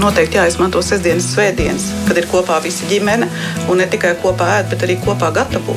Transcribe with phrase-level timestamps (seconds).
[0.00, 3.28] noteikti jāizmanto sestdienas, svētdienas, kad ir kopā visa ģimene
[3.68, 5.76] un ne tikai kopā ēd, bet arī kopā gatavo.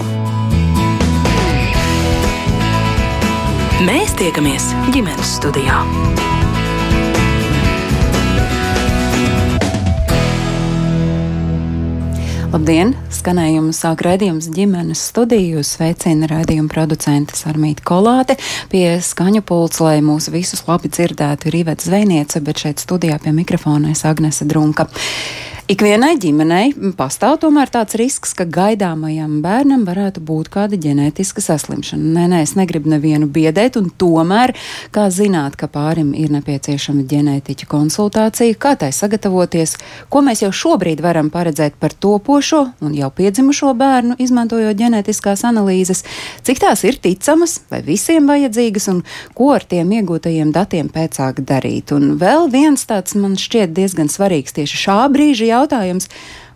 [3.86, 5.82] Mēs tiekamies ģimenes studijā.
[12.56, 12.94] Labdien!
[13.12, 15.60] Skanējumu sāk raidījums ģimenes studiju.
[15.68, 18.38] Sveicina raidījuma producente Armīta Kolāte.
[18.72, 23.36] Pie skaņu pults, lai mūs visus labi dzirdētu, ir Iveta Zvejniece, bet šeit studijā pie
[23.36, 24.88] mikrofona es Agnese Drunka.
[25.66, 32.12] Ikvienai ģimenei pastāv tomēr tāds risks, ka gaidāmajam bērnam varētu būt kāda ģenētiska saslimšana.
[32.14, 34.54] Nē, nē, es negribu nevienu biedēt, un tomēr,
[34.94, 39.74] kā zināt, ka pārim ir nepieciešama ģenētiķa konsultācija, kā tai sagatavoties,
[40.14, 46.06] ko mēs jau šobrīd varam paredzēt par topošo un jau piedzimušo bērnu, izmantojot ģenētiskās analīzes,
[46.46, 49.02] cik tās ir ticamas vai visiem vajadzīgas, un
[49.34, 51.90] ko ar tiem iegūtajiem datiem pēcāk darīt.
[51.98, 56.10] Un vēl viens tāds man šķiet diezgan svarīgs tieši šā brīža jautājums,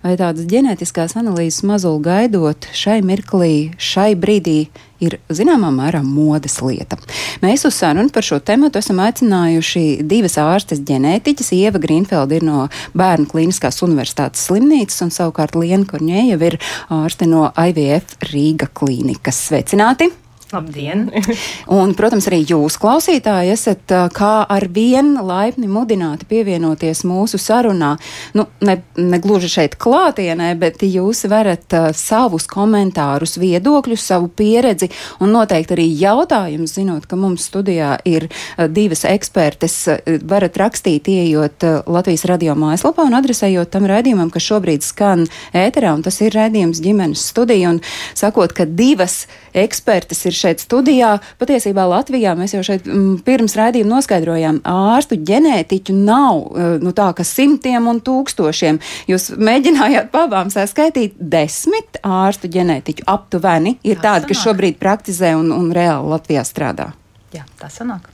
[0.03, 4.69] vai tādas ģenētiskās analīzes mazuli gaidot šai mirklī, šai brīdī
[5.03, 6.99] ir zināmā mērā modes lieta.
[7.43, 11.53] Mēs uz sarunu par šo tēmu esam aicinājuši divas ārstes ģenētiķis.
[11.55, 12.67] Ieva Grīnfelda ir no
[12.99, 16.59] Bērnu Kliniskās Universitātes slimnīcas, un savukārt Liena Korņēja ir
[16.93, 19.47] ārste no IVF Rīga klīnikas.
[19.49, 20.11] Sveicināti!
[20.49, 21.11] Labdien!
[21.77, 27.91] un, protams, arī jūs, klausītāji, esat kā ar vienu laipni mudināti pievienoties mūsu sarunā.
[28.33, 34.89] Nu, ne, ne gluži šeit klātienē, bet jūs varat uh, savus komentārus, viedokļus, savu pieredzi
[35.21, 41.11] un noteikti arī jautājumus, zinot, ka mums studijā ir uh, divas ekspertes, uh, varat rakstīt,
[41.13, 46.17] ieejot uh, Latvijas radio mājaslapā un adresējot tam raidījumam, kas šobrīd skan ēterā, un tas
[46.25, 47.83] ir raidījums ģimenes studija, un
[48.17, 51.15] sakot, ka divas ekspertes ir šeit studijā.
[51.41, 57.09] Patiesībā Latvijā mēs jau šeit mm, pirms raidījuma noskaidrojām, ārstu ģenētiķu nav e, nu, tā,
[57.15, 58.81] ka simtiem un tūkstošiem.
[59.09, 65.51] Jūs mēģinājāt pabām saskaitīt desmit ārstu ģenētiķu aptuveni ir tā tādi, kas šobrīd praktizē un,
[65.55, 66.91] un reāli Latvijā strādā.
[67.35, 68.07] Jā, tā sanāk.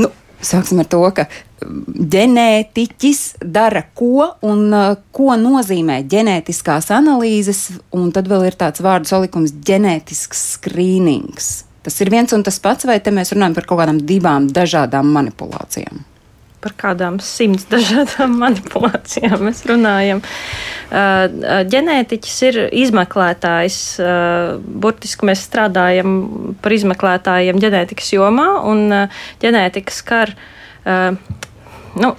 [0.00, 0.10] Nu,
[0.42, 1.28] Sāksim ar to, ka
[2.14, 3.20] ģenētiķis
[3.54, 9.54] dara ko un uh, ko nozīmē ģenētiskās analīzes, un tad vēl ir tāds vārdu salikums-
[9.70, 11.52] ģenētisks skrīnings.
[11.82, 15.08] Tas ir viens un tas pats, vai te mēs runājam par kaut kādām divām dažādām
[15.14, 16.02] manipulācijām?
[16.62, 20.22] Par kādām simts dažādām manipulācijām mēs runājam.
[21.72, 23.78] Ģenētiķis ir izmeklētājs.
[24.62, 26.12] Burtiski mēs strādājam
[26.62, 29.08] par izmeklētājiem ģenētikas jomā, un
[29.42, 30.36] ģenētika skar
[30.84, 32.14] nu,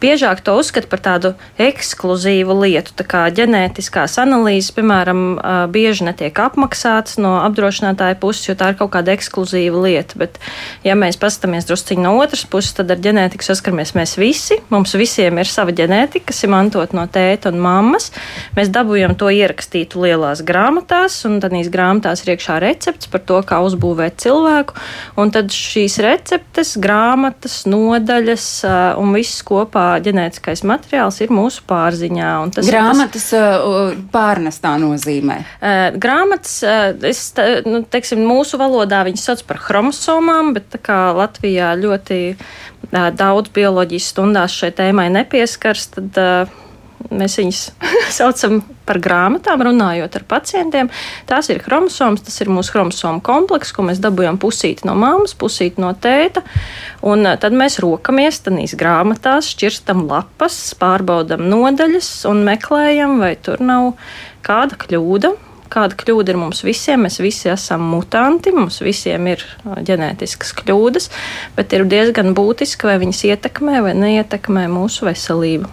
[0.00, 2.94] biežāk to uzskata par tādu ekskluzīvu lietu.
[2.96, 5.22] Tā kā ģenētiskās analīzes, piemēram,
[5.72, 10.18] bieži netiek apmaksātas no apdrošinātāja puses, jo tā ir kaut kāda ekskluzīva lieta.
[10.20, 10.40] Bet,
[10.86, 14.60] ja mēs paskatāmies drusciņi no otras puses, tad ar ģenētiku saskaramies mēs visi.
[14.72, 18.10] Mums visiem ir sava ģenētika, kas ir mantot no tēta un mammas.
[18.56, 23.60] Mēs dabūjam to ierakstītu lielās grāmatās, un tad grāmatās ir iekšā recepts par to, kā
[23.66, 24.76] uzbūvēt cilvēku.
[25.20, 28.48] Un tad šīs receptes, grāmatas, nodaļas
[29.00, 32.30] un viss kopā ģenētiskais materiāls ir mūsu pārziņā.
[32.66, 35.40] Grāmatas tas, uh, pārnestā nozīmē.
[36.00, 36.56] Grāmatas,
[37.10, 37.22] es,
[37.66, 42.20] nu, teiksim, mūsu valodā viņas sauc par chromosomām, bet tā kā Latvijā ļoti
[42.90, 46.20] daudz bioloģijas stundās šai tēmai nepieskars, tad
[47.08, 47.60] Mēs viņus
[48.18, 50.90] saucam par grāmatām, runājot ar pacientiem.
[51.30, 55.82] Tās ir chromosomas, tas ir mūsu chromosomu komplekss, ko mēs dabūjam pusīti no mammas, pusīti
[55.82, 56.44] no tēta.
[57.06, 63.62] Un eh, tad mēs rokamies tādīs grāmatās, šķirstam lapas, pārbaudam nodaļas un meklējam, vai tur
[63.64, 63.94] nav
[64.46, 65.34] kāda kļūda
[65.70, 67.04] kāda kļūda ir mums visiem.
[67.06, 71.08] Mēs visi esam mutanti, mums visiem ir ģenētiskas kļūdas,
[71.56, 75.70] bet ir diezgan būtiski, vai viņas ietekmē vai neietekmē mūsu veselību.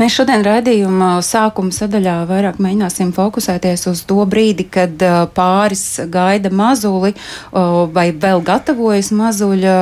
[0.00, 5.02] Mēs šodien raidījuma sākuma sadaļā vairāk mēģināsim fokusēties uz to brīdi, kad
[5.36, 7.14] pāris gaida mazuli
[7.52, 9.78] vai vēl gatavojas mazuļa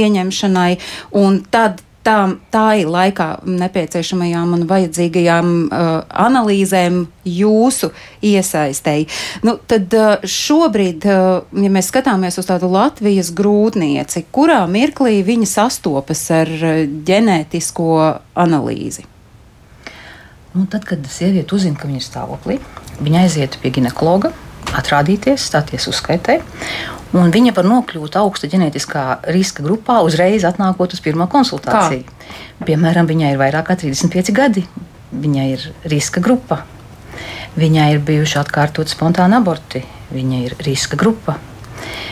[0.00, 0.72] ieņemšanai,
[1.20, 5.90] un tad tām, tā ir laikā nepieciešamajām un vajadzīgajām uh,
[6.26, 7.92] analīzēm jūsu
[8.26, 9.06] iesaistēji.
[9.46, 15.48] Nu, tad uh, šobrīd, uh, ja mēs skatāmies uz tādu Latvijas grūtnieci, kurā mirklī viņa
[15.54, 17.88] sastopas ar uh, ģenētisko
[18.42, 19.06] analīzi?
[20.50, 22.56] Nu, tad, kad sieviete uzzina, ka viņa ir stāvoklī,
[22.98, 24.32] viņa aiziet pie ginekologa,
[24.74, 26.40] atrādīties, stāties uzskaitē.
[27.10, 29.04] Un viņa var nokļūt augsta ģenētiskā
[29.34, 32.04] riska grupā uzreiz atnākot uz pirmo konsultāciju.
[32.06, 32.66] Kā?
[32.68, 34.62] Piemēram, viņai ir vairāk kā 35 gadi,
[35.10, 36.62] viņai ir riska grupa,
[37.58, 39.82] viņai ir bijuši atkārtot spontāni aborti,
[40.14, 41.40] viņai ir riska grupa.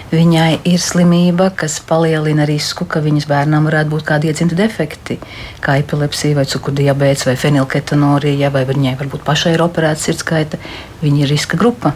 [0.08, 5.18] Viņai ir slimība, kas palielina risku, ka viņas bērnam varētu būt kādi iedzimti defekti,
[5.60, 10.62] kā epilepsija, vai cukurdiabēts, vai fenilketonorija, vai viņai varbūt pašai ir operēta sirdskaita.
[11.04, 11.92] Viņa ir riska grupa.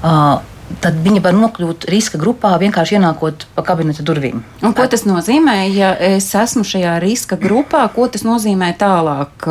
[0.00, 0.42] Uh,
[0.82, 4.42] tad viņi var nokļūt riska grupā vienkārši ienākot pa kabineta durvīm.
[4.62, 7.82] Un ko tas nozīmē, ja es esmu šajā riska grupā?
[7.94, 9.48] Ko tas nozīmē tālāk?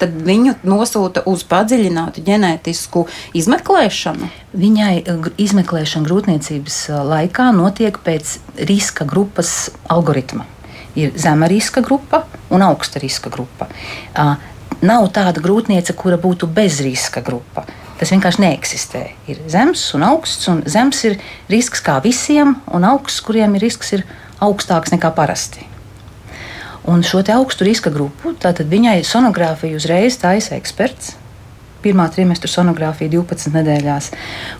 [0.00, 3.06] Tad viņu nosūta uz padziļinātu ģenētisku
[3.40, 4.30] izmeklēšanu.
[4.60, 4.94] Viņai
[5.40, 6.78] izmeklēšana grūtniecības
[7.10, 8.38] laikā notiek pēc
[8.70, 10.46] riska grupas algoritma.
[10.98, 13.68] Ir zema riska grupa un augsta riska grupa.
[14.80, 17.66] Nav tāda grūtniece, kura būtu bez riska grupa.
[18.00, 19.02] Tas vienkārši neeksistē.
[19.28, 21.18] Ir zems un augsts, un zems ir
[21.52, 24.06] risks kā visiem, un augsts, kuriem ir risks, ir
[24.40, 25.66] augstāks nekā parasti.
[26.88, 31.12] Un šo augstu riska grupu, tātad viņai sonogrāfiju uzreiz taisa eksperts.
[31.80, 34.10] Pirmā trimestra sonogrāfija 12 nedēļās,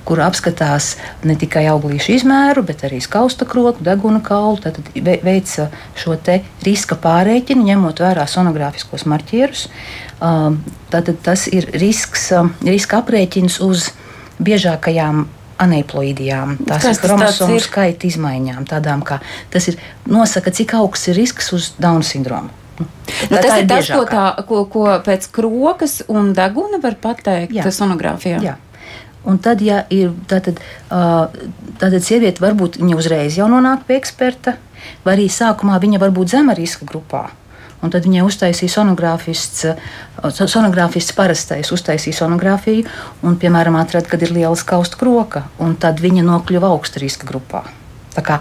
[0.08, 0.94] kur apskatās
[1.28, 4.60] ne tikai auglīšu izmēru, bet arī skausta kroku, deguna kaulu.
[4.64, 6.16] Tad veica šo
[6.64, 9.68] riska pārreķinu, ņemot vērā sonogrāfiskos marķierus,
[10.20, 10.58] Um,
[10.92, 13.86] tātad tas ir risks, um, riska aprēķins uz
[14.36, 15.22] biežākajām
[15.64, 16.58] anēploīdijām.
[16.68, 19.22] Tās Kas ir chromosomu skaita izmaiņām, tādām kā
[19.52, 22.52] tas ir, nosaka, cik augsts ir risks uz Dauna sindromu.
[22.80, 27.68] Nu, tas ir tas, ko, tā, ko, ko pēc krokas un deguna var pateikt Jā.
[27.74, 28.40] sonogrāfijā.
[28.44, 28.56] Jā.
[29.28, 34.56] Un tad, ja ir tātad, tātad sieviete, varbūt viņa uzreiz jau nonāk pie eksperta,
[35.04, 37.26] vai arī sākumā viņa var būt zema riska grupā.
[37.80, 39.64] Un tad viņai uztaisīja sonogrāfists,
[40.36, 42.84] sonogrāfists parastais, uztaisīja sonogrāfiju
[43.24, 47.64] un, piemēram, atrada, kad ir liela skausta kroka, un tad viņa nokļuva augsta riska grupā.
[48.16, 48.40] Tā kā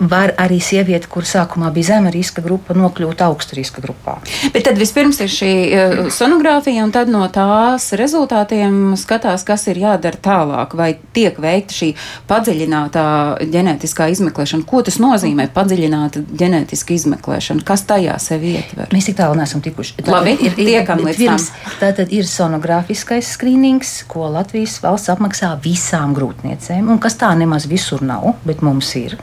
[0.00, 4.16] var arī sieviete, kur sākumā bija zema riska grupa, nokļūt augsta riska grupā.
[4.54, 9.82] Bet tad vispirms ir šī uh, sonogrāfija, un tad no tās rezultātiem skatās, kas ir
[9.82, 11.90] jādara tālāk, vai tiek veikta šī
[12.30, 13.06] padziļinātā
[13.52, 14.66] ģenētiskā izmeklēšana.
[14.68, 17.64] Ko tas nozīmē padziļināta ģenētiska izmeklēšana?
[17.68, 18.88] Kas tajā sevi ietver?
[18.94, 19.98] Mēs tik tālu neesam tikuši.
[20.00, 21.74] Tātad Labi, ir, ir, tiekam līdz pirms, tam.
[21.82, 28.04] Tātad ir sonogrāfiskais skrīnings, ko Latvijas valsts apmaksā visām grūtniecēm, un kas tā nemaz visur
[28.06, 29.18] nav, bet mums ir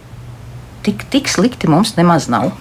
[0.88, 2.54] tik, tik slikti mums nemaz nav.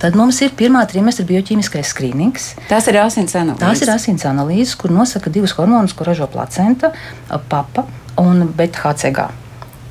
[0.00, 2.50] Tad mums ir pirmā trimestra bioķīmiskais skrīnings.
[2.68, 3.62] Tās ir asins analīzes.
[3.62, 6.92] Tās ir asins analīzes, kur nosaka divus hormonus, ko ražo placenta,
[7.52, 7.86] papa
[8.20, 8.48] un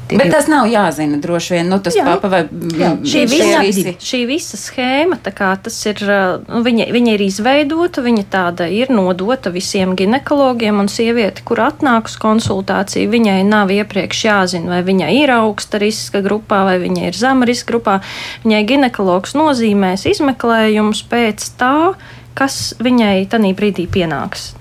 [0.09, 0.23] beta-HCG.
[0.23, 1.69] Bet tas nav jāzina droši vien.
[1.69, 2.05] Nu, tas jā.
[2.07, 2.91] papa vai jā.
[3.03, 3.93] Šī, visa, visi.
[4.01, 6.03] šī visa schēma, tas ir,
[6.47, 12.09] nu, viņa, viņa ir izveidota, viņa tāda ir nodota visiem ginekologiem un sievieti, kur atnāk
[12.11, 17.17] uz konsultāciju, viņai nav iepriekš jāzina, vai viņa ir augsta riska grupā vai viņa ir
[17.17, 17.99] zema riska grupā.
[18.45, 21.75] Viņai ginekologs nozīmēs izmeklējumus pēc tā,
[22.39, 24.53] kas viņai tajā brīdī pienāks.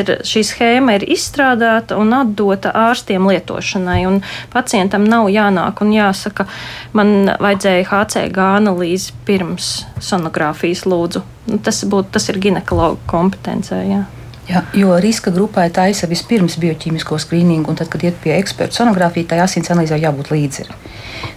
[0.00, 3.98] Ir šī schēma ir izstrādāta un atdota ārstiem lietošanai.
[4.52, 6.46] Pacientam nav jānāk un jāsaka,
[6.96, 11.24] man vajadzēja HCG analīzi pirms sonogrāfijas lūdzu.
[11.50, 13.82] Nu, tas, būt, tas ir ginekologa kompetencē.
[13.90, 14.06] Jā.
[14.50, 19.28] Ja, jo riska grupai taisa vispirms bioķīmisko skrīningu, un tad, kad iet pie eksperta sonogrāfija,
[19.30, 20.66] tai asins analīzē jābūt līdzi.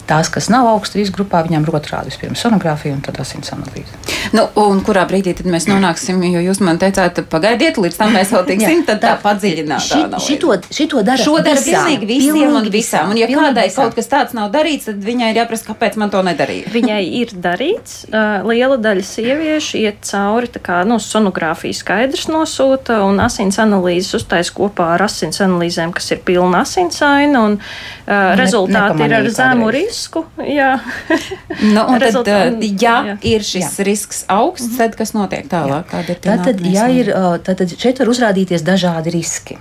[0.08, 3.96] Tās, kas nav augsta riska grupā, viņām ir otrādi vispirms sonogrāfija un tad asins analīze.
[4.36, 8.34] Nu, un kurā brīdī tad mēs nonāksim, jo jūs man teicāt, pagaidiet, līdz tam mēs
[8.36, 10.28] vēl tiksim, tad tā padziļinātā analīze.
[10.28, 13.14] Šito, šito dara, šo dara pilnīgi visiem pilnīgi un visām.
[13.14, 13.88] Un ja kādai visām.
[13.88, 16.72] kaut kas tāds nav darīts, tad viņai ir jāprasa, kāpēc man to nedarīja.
[16.78, 17.96] Viņai ir darīts.
[18.12, 24.52] Liela daļa sieviešu iet cauri, tā kā nu, sonogrāfija skaidrs nosūta un asins analīzes uztais
[24.54, 27.64] kopā ar asins analīzēm, kas ir pilna asinsaina, un uh,
[28.08, 30.26] ne, rezultāti ir ar zemu risku.
[30.44, 30.76] Jā.
[31.76, 33.18] nu, un tad, ja jā.
[33.34, 33.86] ir šis jā.
[33.88, 34.78] risks augsts, mm -hmm.
[34.78, 35.94] tad kas notiek tālāk?
[36.10, 39.58] Ir tātad, ja ir, uh, tātad šeit var uzrādīties dažādi riski.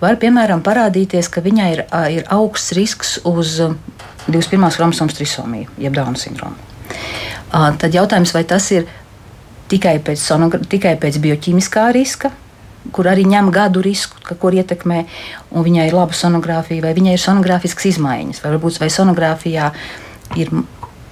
[0.00, 3.60] Var, piemēram, parādīties, ka viņai ir, ir augsts risks uz
[4.28, 4.70] 21.
[4.70, 6.54] chromosomas trisomiju, jeb Dauna sindromu.
[7.50, 8.86] Tad jautājums, vai tas ir
[9.70, 10.22] tikai pēc,
[10.68, 12.30] tikai pēc bioķīmiskā riska,
[12.92, 15.02] kur arī ņem gadu risku, ka, kur ietekmē,
[15.52, 19.70] un viņai ir laba sonogrāfija, vai viņai ir sonogrāfiskas izmaiņas, vai varbūt vai sonogrāfijā
[20.40, 20.52] ir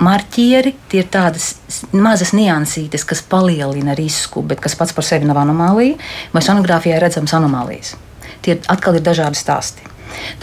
[0.04, 1.54] marķieri, tie ir tādas
[1.94, 5.98] mazas niansītes, kas palielina risku, bet kas pats par sevi nav anomālija,
[6.34, 7.94] vai sonogrāfijā redzams anomālijas.
[8.44, 9.86] Tie atkal ir dažādi stāsti.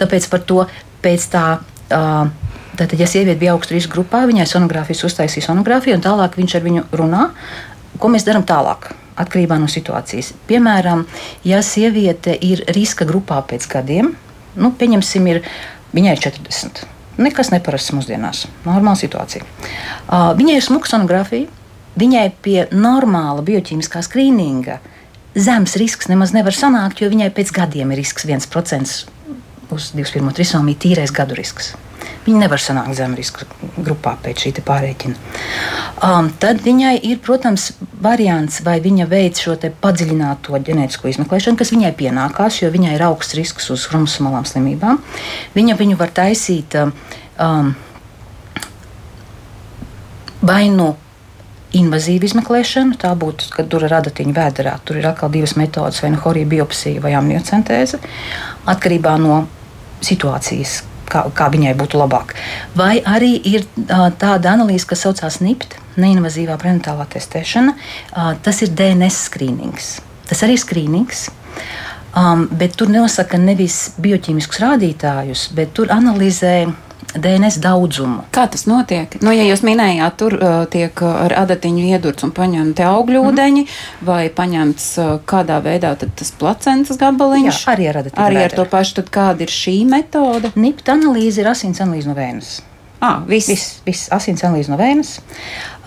[0.00, 0.64] Tāpēc par to
[1.04, 1.46] pēc tā.
[2.72, 6.62] Tātad, ja sieviete bija augstu risku grupā, viņai sonogrāfijas uztaisīja sonogrāfiju, un tālāk viņš ar
[6.64, 7.26] viņu runā,
[8.00, 8.88] ko mēs darām tālāk
[9.20, 10.32] atkarībā no situācijas.
[10.48, 11.04] Piemēram,
[11.44, 14.12] ja sieviete ir riska grupā pēc gadiem,
[14.56, 15.42] nu, pieņemsim, ir,
[15.92, 16.84] viņai ir 40.
[17.22, 18.46] Nekas neparasts mūsdienās.
[18.64, 19.44] Normāla situācija.
[19.44, 21.50] Uh, viņai ir smuka sonogrāfija,
[22.00, 24.80] viņai pie normāla bioķīmiskā skrīninga
[25.34, 28.96] zems risks nemaz nevar sanākt, jo viņai pēc gadiem ir risks 1%
[29.72, 30.32] uz 21.
[30.36, 31.72] trisomiju tīrais gadu risks.
[32.22, 35.18] Viņa nevar sanākt zem riska grupā pēc šī pārreķina.
[36.02, 41.92] Um, tad viņai ir, protams, variants, vai viņa veic šo padziļināto ģenētisko izmeklēšanu, kas viņai
[41.98, 45.00] pienākās, jo viņai ir augsts risks uz chromosomālām slimībām.
[45.54, 47.72] Viņa viņu var taisīt um,
[50.42, 50.92] vai nu
[51.76, 54.76] invazīvu izmeklēšanu, tā būtu, kad tur ir radatiņa vēderā.
[54.84, 58.00] Tur ir atkal divas metodes, vai nu horija biopsija vai amniocentēze,
[58.68, 59.44] atkarībā no
[60.04, 60.82] situācijas,
[61.12, 62.34] kā, kā viņai būtu labāk.
[62.78, 67.76] Vai arī ir tāda analīze, kas saucās NIPT, neinvazīvā prenatālā testēšana.
[68.44, 69.94] Tas ir DNS skrīnings.
[70.30, 71.26] Tas arī ir skrīnings.
[72.12, 76.66] Um, bet tur nenosaka nevis bioķīmiskus rādītājus, bet tur analizē
[77.12, 78.24] DNS daudzumu.
[78.32, 79.18] Kā tas notiek?
[79.24, 84.08] Nu, ja jūs minējāt, tur uh, tiek ar adatiņu iedurts un paņemti augļūdeņi, mm -hmm.
[84.08, 87.62] vai paņemts uh, kādā veidā tas placentas gabaliņš?
[87.66, 88.26] Jā, arī ar adatiņu.
[88.26, 90.52] Arī ar to pašu, tad kāda ir šī metode?
[90.54, 92.60] NIPT analīze ir asins analīze no vēnas.
[93.02, 93.48] Ah, viss.
[93.48, 95.16] Viss, viss asins analīze no vēnas.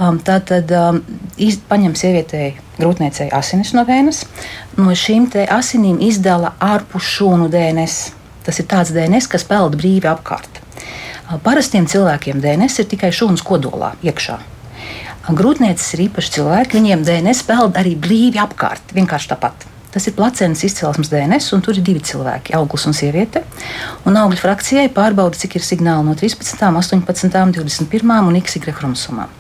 [0.04, 1.00] Um, tā tad um,
[1.40, 4.26] iz, paņem sievietei grūtniecei asinis no vēnas.
[4.76, 8.12] No šīm asinīm izdala ārpus šūnu DNS.
[8.44, 10.65] Tas ir tāds DNS, kas peld brīvi apkārt.
[11.26, 14.38] Parastiem cilvēkiem DNS ir tikai šūnas kodolā iekšā.
[15.26, 19.66] Grūtniecības ir īpaši cilvēki, viņiem DNS peld arī brīvi apkārt, vienkārši tāpat.
[19.96, 23.42] Tas ir placenas izcelsmes DNS, un tur ir divi cilvēki, auglis un sieviete.
[24.06, 29.32] Un augļu frakcijai pārbauda, cik ir signāli no 13, 18, 21 un XY chromosomām.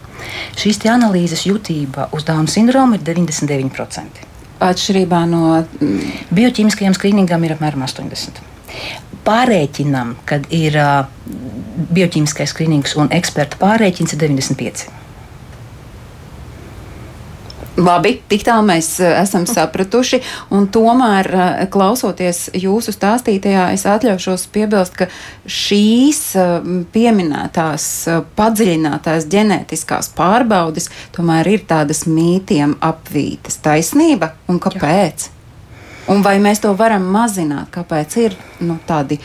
[0.57, 4.24] Šīs analīzes jutība uz Dānu sindromu ir 99%.
[4.63, 5.41] Atšķirībā no
[6.35, 8.53] bioķīmiskajiem skrīningam ir apmēram 80%
[9.25, 11.07] pārēķinam, kad ir uh,
[11.95, 14.85] bioķīmiskais skrīnings un eksperta pārēķins, ir 95.
[17.75, 20.21] Labi, tik tālu mēs esam sapratuši.
[20.71, 21.27] Tomēr,
[21.73, 25.09] klausoties jūsu stāstītajā, es atļaušos piebilst, ka
[25.43, 26.21] šīs
[26.95, 27.87] pieminētās
[28.39, 33.59] padziļinātās ģenētiskās pārbaudes tomēr ir tādas mītiem apvītas.
[33.65, 35.27] Taisnība un kāpēc?
[35.27, 35.33] Jā.
[36.15, 37.71] Un vai mēs to varam mazināt?
[37.73, 39.17] Kāpēc ir nu, tādi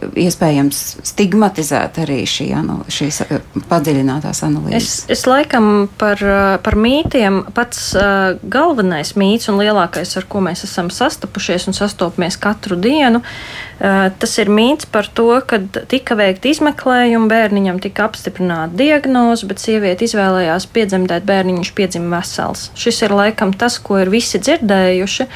[0.00, 2.46] iespējams stigmatizēt arī šī,
[2.92, 5.02] šīs eh, padziļinātās analīzes?
[5.04, 10.40] Es, es laikam par, eh, par mītiem pats uh, galvenais mīts un lielākais, ar ko
[10.44, 16.16] mēs esam sastapušies un sastopamies katru dienu, uh, tas ir mīts par to, ka tika
[16.18, 22.70] veikta izmeklējuma, bērniņam tika apstiprināta diagnoze, bet sieviete izvēlējās piedzemdēt bērniņu, viņš piedzima vesels.
[22.78, 25.28] Šis ir laikam tas, ko ir visi dzirdējuši,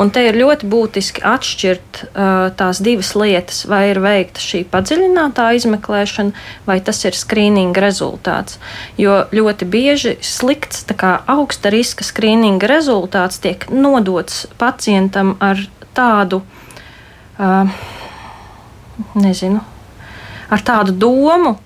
[0.00, 3.64] un te ir ļoti būtiski atšķirt uh, tās divas lietas.
[3.68, 8.58] Vai ir veikta šī padziļinātā izmeklēšana, vai tas ir skrīninga rezultāts.
[9.00, 15.60] Jo ļoti bieži slikts, kā augsta riska skrīninga rezultāts tiek nodots pacientam ar
[15.96, 16.42] tādu,
[17.38, 17.74] uh,
[19.14, 19.64] nezinu,
[20.50, 21.56] ar tādu domu,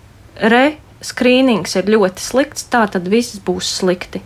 [0.41, 4.23] re, skrīnings ir ļoti slikts, tā tad viss būs slikti.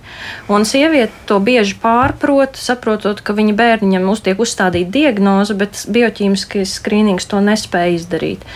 [0.53, 7.29] Un sieviete to bieži pārprot, saprotot, ka viņa bērniņam uztiek uzstādīta diagnoze, bet bioķīmiskais skrīnings
[7.31, 8.47] to nespēja izdarīt.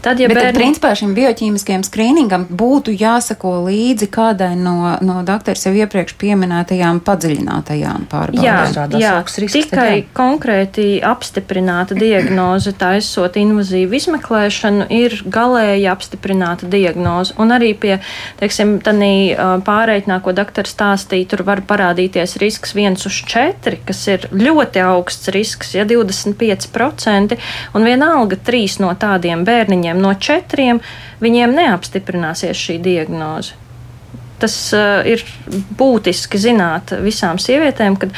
[0.00, 0.52] Tad, ja Bet, bērni...
[0.52, 7.00] tad, principā šim bioķīmiskajam skrīningam būtu jāsako līdzi kādai no, no doktora sev iepriekš pieminētajām
[7.06, 8.44] padziļinātajām pārbaudēm.
[8.46, 10.04] Jā, jā risks, tikai jā.
[10.14, 17.34] konkrēti apstiprināta diagnoze, taisot invazīvu izmeklēšanu, ir galēji apstiprināta diagnoze.
[17.42, 17.98] Un arī pie,
[18.40, 24.28] teiksim, tādī pārreikinā, ko doktors stāstīja, tur var parādīties risks 1 uz 4, kas ir
[24.32, 27.38] ļoti augsts risks, ja 25%,
[27.74, 30.82] un vienalga 3 no tādiem bērniņiem no četriem,
[31.22, 33.56] viņiem neapstiprināsies šī diagnoze.
[34.38, 35.24] Tas uh, ir
[35.78, 38.14] būtiski zināt visām sievietēm, kad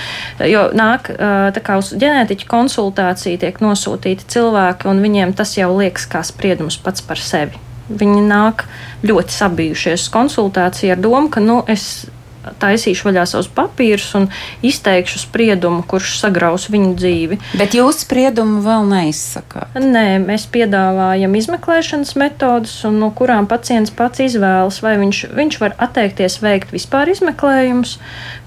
[0.76, 6.76] nāk uh, uz ģenētiķa konsultāciju, tiek nosūtīti cilvēki, un viņiem tas jau liekas kā spriedums
[6.84, 7.69] pats par sevi.
[7.90, 8.64] Viņi nāk
[9.06, 12.06] ļoti sabijušies uz konsultāciju ar domu, ka nu, es
[12.60, 14.28] taisīšu vaļā savus papīrus un
[14.66, 17.38] izteikšu spriedumu, kurš sagraus viņu dzīvi.
[17.60, 19.76] Bet jūs spriedumu vēl neizsakāt?
[19.76, 26.40] Nē, mēs piedāvājam izmeklēšanas metodas, no kurām pacients pats izvēlas, vai viņš, viņš var atteikties
[26.44, 27.98] veikt vispār izmeklējumus,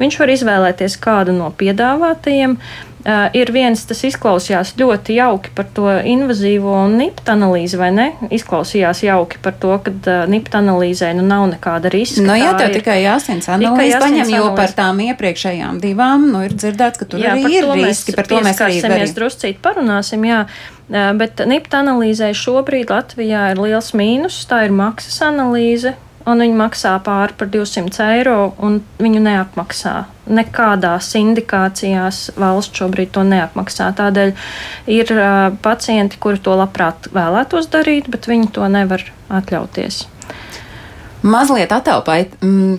[0.02, 2.58] viņš var izvēlēties kādu no piedāvātajiem.
[3.04, 8.06] Uh, ir viens, tas izklausījās ļoti jauki par to invazīvo un nipt analīzi, vai ne?
[8.32, 12.24] Izklausījās jauki par to, ka uh, nipt analīzē nu nav nekāda riska.
[12.24, 16.56] Nu, jā, tev ir, tikai jāsins analīze paņem, jo par tām iepriekšējām divām, nu, ir
[16.56, 20.46] dzirdēts, ka tur jā, arī ir riski, par to mēs arī mēs druscīt parunāsim, jā.
[20.88, 25.98] Uh, bet nipt analīzē šobrīd Latvijā ir liels mīnus, tā ir maksas analīze
[26.30, 29.96] un viņi maksā pāri par 200 eiro, un viņu neapmaksā.
[30.34, 33.92] Nekādās indikācijās valsts šobrīd to neapmaksā.
[33.98, 34.34] Tādēļ
[34.94, 40.06] ir uh, pacienti, kuri to labprāt vēlētos darīt, bet viņi to nevar atļauties.
[41.24, 42.18] Mazliet attēlpai,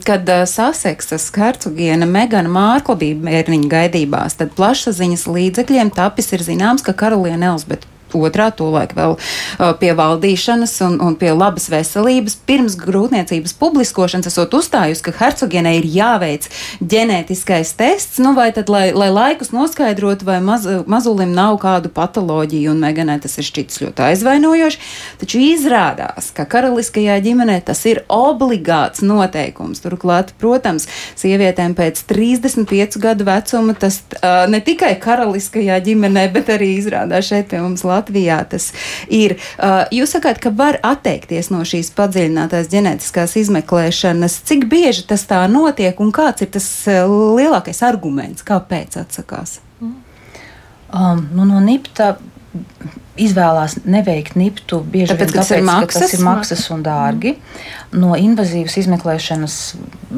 [0.04, 6.92] kad Saseksas hercogiene Megana Mārkla bija bērniņa gaidībās, tad plašsaziņas līdzekļiem tapis ir zināms, ka
[6.92, 12.36] karaliene Elzbeta otrā, tolaik vēl uh, pie valdīšanas un, un pie labas veselības.
[12.48, 16.48] Pirms grūtniecības publiskošanas esot uzstājusi, ka hercogienei ir jāveic
[16.80, 22.72] ģenētiskais tests, nu vai tad, lai, lai laikus noskaidrotu, vai maz, mazulim nav kādu patoloģiju,
[22.74, 24.82] un Meganai tas ir šķits ļoti aizvainojoši,
[25.22, 29.82] taču izrādās, ka karaliskajā ģimenē tas ir obligāts noteikums.
[29.84, 30.86] Turklāt, protams,
[31.20, 37.50] sievietēm pēc 35 gadu vecuma tas uh, ne tikai karaliskajā ģimenē, bet arī izrādās šeit
[37.50, 38.70] pie mums Latvijā Latvijā tas
[39.08, 39.38] ir.
[39.56, 44.42] Uh, jūs sakāt, ka var atteikties no šīs padziļinātās ģenētiskās izmeklēšanas.
[44.44, 49.60] Cik bieži tas tā notiek un kāds ir tas uh, lielākais arguments, kāpēc atsakās?
[50.94, 52.14] Um, nu, no NIPTA
[53.18, 57.32] izvēlās neveikt niptu bieži tāpēc, vien tāpēc, ir maksas, ka tas ir maksas un dārgi.
[57.94, 59.56] No invazīvas izmeklēšanas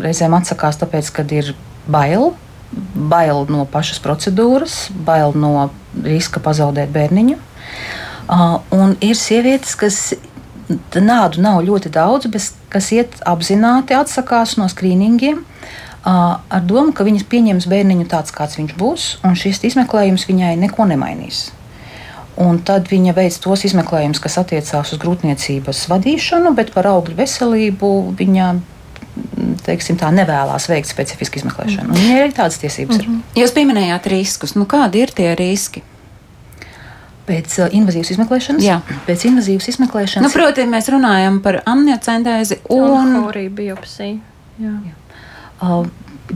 [0.03, 1.55] reizēm atsakās tāpēc, ka ir
[1.89, 2.35] bail.
[2.77, 5.71] Bail no pašas procedūras, bail no
[6.05, 7.39] riska pazaudēt bērniņu.
[8.27, 10.15] Uh, un ir sievietes, kas
[10.99, 15.45] nādu nav ļoti daudz, bet kas iet apzināti atsakās no skrīningiem.
[16.07, 20.55] Uh, ar domu, ka viņas pieņems bērniņu tāds, kāds viņš būs, un šis izmeklējums viņai
[20.63, 21.49] neko nemainīs.
[22.37, 27.93] Un tad viņa veic tos izmeklējumus, kas attiecās uz grūtniecības vadīšanu, bet par augļu veselību
[28.19, 28.51] viņa
[29.67, 31.91] teiksim, tā, nevēlas veikt specifisku izmeklēšanu.
[31.91, 32.01] Mm.
[32.01, 33.01] Viņai ir tādas tiesības.
[33.01, 33.41] Mm -hmm.
[33.41, 34.55] Jūs pieminējāt riskus.
[34.55, 35.83] Nu, kādi ir tie riski?
[37.27, 38.63] Pēc uh, invazīvas izmeklēšanas.
[38.63, 40.27] Jā, pēc invazīvas izmeklēšanas.
[40.29, 44.21] Nu, protams, mēs runājam par amniocentēzi un horiju biopsiju.
[44.63, 44.77] Jā.
[44.87, 45.25] Jā.
[45.57, 45.89] Uh,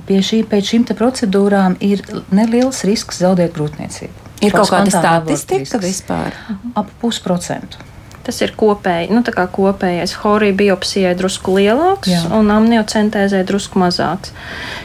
[0.07, 2.03] pie šī, pēc šīm procedūrām ir
[2.35, 4.27] neliels risks zaudēt grūtniecību.
[4.41, 6.37] Ir kaut kāda statistika vispār?
[6.79, 7.87] Ap pusprocentu.
[8.25, 10.13] Tas ir kopēji, nu, kopējais.
[10.21, 12.21] Horija biopsijai drusku lielāks Jā.
[12.37, 14.35] un amniocentēzē drusku mazāks.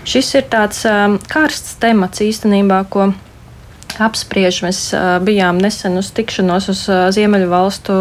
[0.07, 3.09] Šis ir tāds um, karsts temats īstenībā, ko
[4.03, 4.61] apspriež.
[4.65, 4.79] Mēs
[5.25, 6.83] bijām nesen uz tikšanos, uz
[7.15, 7.95] Ziemeļu valstu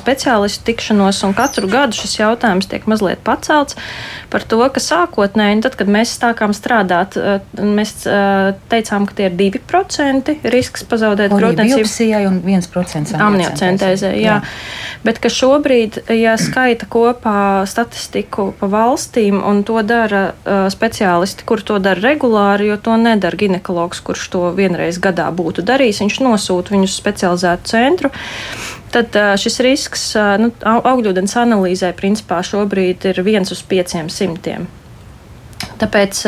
[0.00, 3.78] speciālistu tikšanos, un katru gadu šis jautājums tiek mazliet pacelts
[4.28, 7.16] par to, ka sākotnēji, tad, kad mēs sākām strādāt,
[7.56, 7.94] mēs
[8.68, 11.88] teicām, ka tie ir 2% risks pazaudēt grūtniecību.
[12.28, 14.12] Un 1% amniocentēzē.
[14.18, 14.38] Jā.
[14.38, 14.98] jā.
[15.06, 20.32] Bet ka šobrīd, ja skaita kopā statistiku pa valstīm, un to dara
[20.72, 26.02] speciālisti, kur to dara regulāri, jo to nedara ginekologs, kurš to vienreiz gadā būtu darījis,
[26.04, 28.12] viņš nosūta viņus uz specializētu centru.
[28.94, 30.04] Tad šis risks
[30.40, 34.64] nu, augļūdens analīzē principā šobrīd ir viens uz pieciem simtiem.
[35.78, 36.22] Tāpēc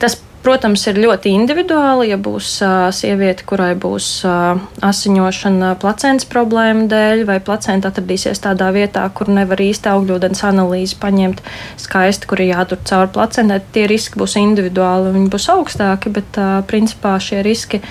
[0.00, 6.84] tas Protams, ir ļoti individuāli, ja būs uh, sieviete, kurai būs uh, asiņošana placentas problēma
[6.92, 11.42] dēļ, vai placenta atradīsies tādā vietā, kur nevar īsti augļūdens analīzi paņemt
[11.82, 13.58] skaisti, kur ir jātur cauri placentai.
[13.74, 17.82] Tie riski būs individuāli, viņi būs augstāki, bet uh, principā šie riski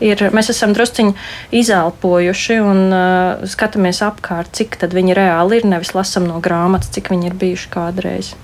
[0.00, 0.24] ir.
[0.36, 1.14] Mēs esam drusciņi
[1.60, 7.12] izelpojuši un uh, skatāmies apkārt, cik tad viņi reāli ir, nevis lasam no grāmatas, cik
[7.12, 8.34] viņi ir bijuši kādreiz.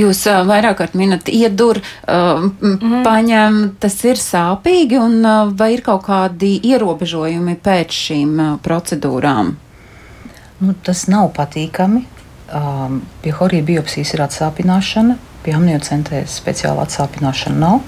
[0.00, 1.82] Jūs uh, vairāk kārt minat iedur.
[2.06, 7.98] Uh, mm -hmm paņem, tas ir sāpīgi, un uh, vai ir kaut kādi ierobežojumi pēc
[8.06, 9.54] šīm uh, procedūrām?
[10.64, 12.04] Nu, tas nav patīkami.
[12.54, 17.80] Um, pie horija biopsijas ir atsāpināšana, pie amniocentēzes speciāla atsāpināšana nav.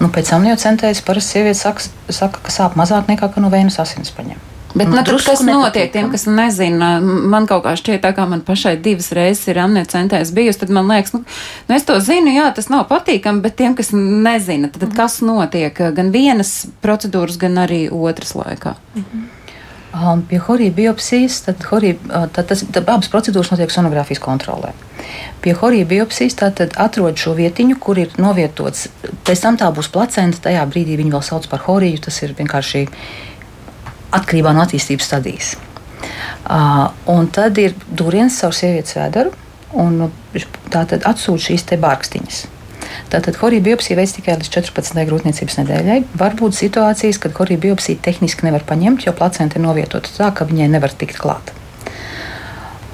[0.00, 4.50] Nu, pēc amniocentēzes parasti sieviete saka, saka, ka sāp mazāk nekā no vējas asins paņemt.
[4.74, 6.96] Bet, nu, nu, kas notiek tiem, kas nezina?
[7.00, 10.90] Man kaut kā šķiet, tā kā man pašai divas reizes ir amniocentēs bijusi, tad man
[10.90, 11.20] liekas, nu,
[11.68, 15.20] nu, es to zinu, jā, tas nav patīkami, bet tiem, kas nezina, tad, tad kas
[15.22, 18.74] notiek gan vienas procedūras, gan arī otras laikā?
[18.98, 19.30] Mhm.
[19.94, 24.72] Um, pie horija biopsijas, tad, horija, uh, tad, tas, tad abas procedūras notiek sonogrāfijas kontrolē.
[25.44, 28.88] Pie horija biopsijas tad atrod šo vietiņu, kur ir novietots.
[29.26, 32.00] Pēc tam tā būs placenta, tajā brīdī viņi vēl sauc par horiju.
[32.06, 32.86] Tas ir vienkārši
[34.14, 35.54] atkarībā no attīstības stadijas.
[36.44, 39.32] Uh, un tad ir dūriens caur sievietes vēderu,
[39.80, 40.10] un
[40.72, 42.44] tā tad atsūta šīs te bārkstiņas.
[43.12, 45.00] Tātad horija biopsija veids tikai līdz 14.
[45.08, 45.98] grūtniecības nedēļai.
[46.20, 50.48] Var būt situācijas, kad horija biopsija tehniski nevar paņemt, jo placenta ir novietota tā, ka
[50.48, 51.63] viņai nevar tikt klāta.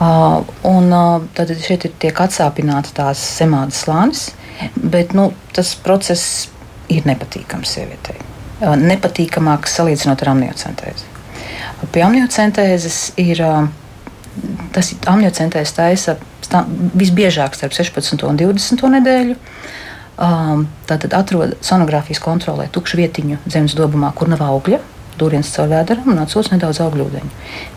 [0.00, 4.22] Uh, un uh, tad šeit ir tiek atsāpināta tās semādas slānis,
[4.80, 6.48] bet nu, tas process
[6.88, 8.16] ir nepatīkams sievietei.
[8.62, 11.10] Uh, nepatīkamāks salīdzinot ar amniocentēzi.
[11.92, 13.42] Pie amniocentēzes ir
[14.72, 16.16] tas amniocentēzes taisa
[16.96, 19.36] visbiežāk starp 16 un 20 nedēļu.
[20.20, 24.80] Um, tātad atrod sonogrāfijas kontrolē tukšu vietiņu zemes dobumā, kur nav augļa.
[25.18, 27.32] Dūriens caur vēderam un atsūs nedaudz augļūdeņu.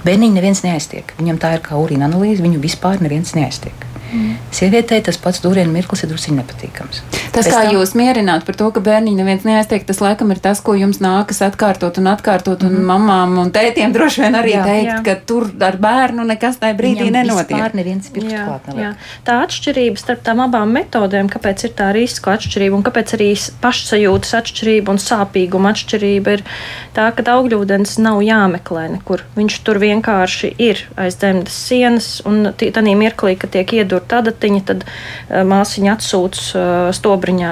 [0.06, 1.16] Bērniņu neviens neaiztiek.
[1.20, 3.93] Viņam tā ir kā urīna analīze, viņu vispār neviens neaiztiek.
[4.14, 4.38] Mm.
[4.54, 7.02] Sievietei tas pats dūrienu mirklis ir drusku nepatīkams.
[7.34, 7.74] Tas, Pēc kā tam...
[7.74, 11.42] jūs mierināt par to, ka bērniņu neviens neaiztiek, tas laikam ir tas, ko jums nākas
[11.48, 12.92] atkārtot un atkārtot, un mm -hmm.
[12.92, 15.00] mamām un tētiem droši vien arī jā, teikt, jā.
[15.08, 17.58] ka tur ar bērnu nekas tajā brīdī Viņam nenotiek.
[17.58, 19.10] Vispār neviens pirksts klāt neliek.
[19.26, 23.32] Tā atšķirība starp tām abām metodēm, kāpēc ir tā risku atšķirība un kāpēc arī
[23.66, 26.46] pašsajūtas atšķirība un sāpīguma atšķirība ir
[26.94, 29.24] tā, ka augļūdens nav jāmeklē nekur.
[29.36, 33.74] Viņš tur vienkārši ir aiz dzemdas sienas un tādā mirklī, kad tiek
[34.04, 37.52] iedurta adatiņa, tad uh, māsiņa atsūta uh, stobru obriņā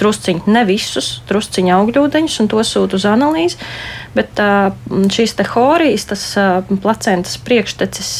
[0.00, 3.60] drusciņi, ne visus, drusciņi augļūdeņus, un to sūta uz analīzi.
[4.14, 4.38] Bet
[5.10, 6.22] šīs te horijas, tas
[6.82, 8.12] placentas priekštecis,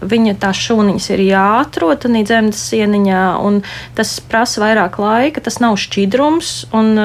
[0.00, 3.60] viņa tās šūniņas ir jāatrod tādā dzemdas sieniņā, un
[3.98, 6.70] tas prasa vairāk laika, tas nav šķidrums.
[6.76, 6.96] Un,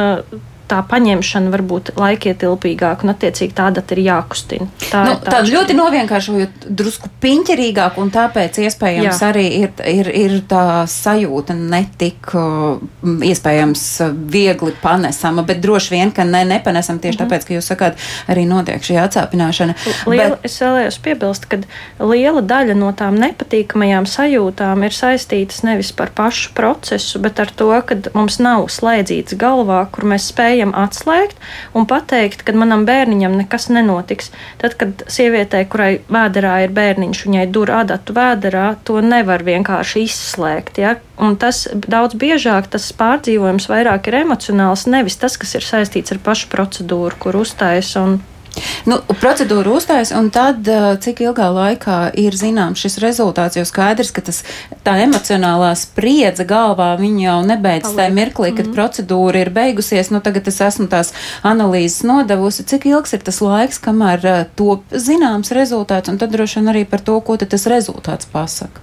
[0.74, 4.70] tā paņemšana var būt laikietilpīgāka, un attiecīgi tā data ir jākustina.
[4.90, 9.30] Tā nu, ir tā tāda ļoti novienkāršojot, drusku piņķerīgāk, un tāpēc iespējams Jā.
[9.30, 12.34] arī ir, ir, ir tā sajūta netik
[13.04, 13.84] iespējams
[14.34, 17.26] viegli panesama, bet droši vien, ka ne, nepanesam tieši mhm.
[17.26, 19.78] tāpēc, ka jūs sakāt, arī notiek šī atsāpināšana.
[20.10, 20.48] Liela, bet...
[20.50, 21.62] Es vēlējos piebilst, ka
[22.02, 27.70] liela daļa no tām nepatīkamajām sajūtām ir saistītas nevis par pašu procesu, bet ar to,
[27.86, 31.38] ka mums nav slēdzīts galvā, kur mēs spējam spējam atslēgt
[31.76, 34.32] un pateikt, ka manam bērniņam nekas nenotiks.
[34.62, 40.80] Tad, kad sievietei, kurai vēderā ir bērniņš, viņai dur adatu vēderā, to nevar vienkārši izslēgt.
[40.80, 40.98] Ja?
[41.18, 46.22] Un tas daudz biežāk tas pārdzīvojums vairāk ir emocionāls, nevis tas, kas ir saistīts ar
[46.24, 48.22] pašu procedūru, kur uzstājas un
[48.86, 50.68] Nu, procedūra uzstājas, un tad
[51.04, 54.44] cik ilgā laikā ir zināms šis rezultāts, jo skaidrs, ka tas,
[54.86, 58.76] tā emocionālā spriedze galvā jau nebeidz tajā mirklī, kad mm -hmm.
[58.76, 60.12] procedūra ir beigusies.
[60.12, 61.14] Nu, tagad es esmu tās
[61.44, 66.70] analīzes nodevusi, cik ilgs ir tas laiks, kamēr top zināms rezultāts, un tad droši vien
[66.76, 68.82] arī par to, ko tas rezultāts pasaka.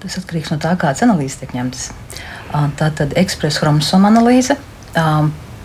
[0.00, 1.90] Tas atkarīgs no tā, kādas analīzes tiek ņemtas.
[2.52, 4.56] Tā tad ekspresa chromosoma analīze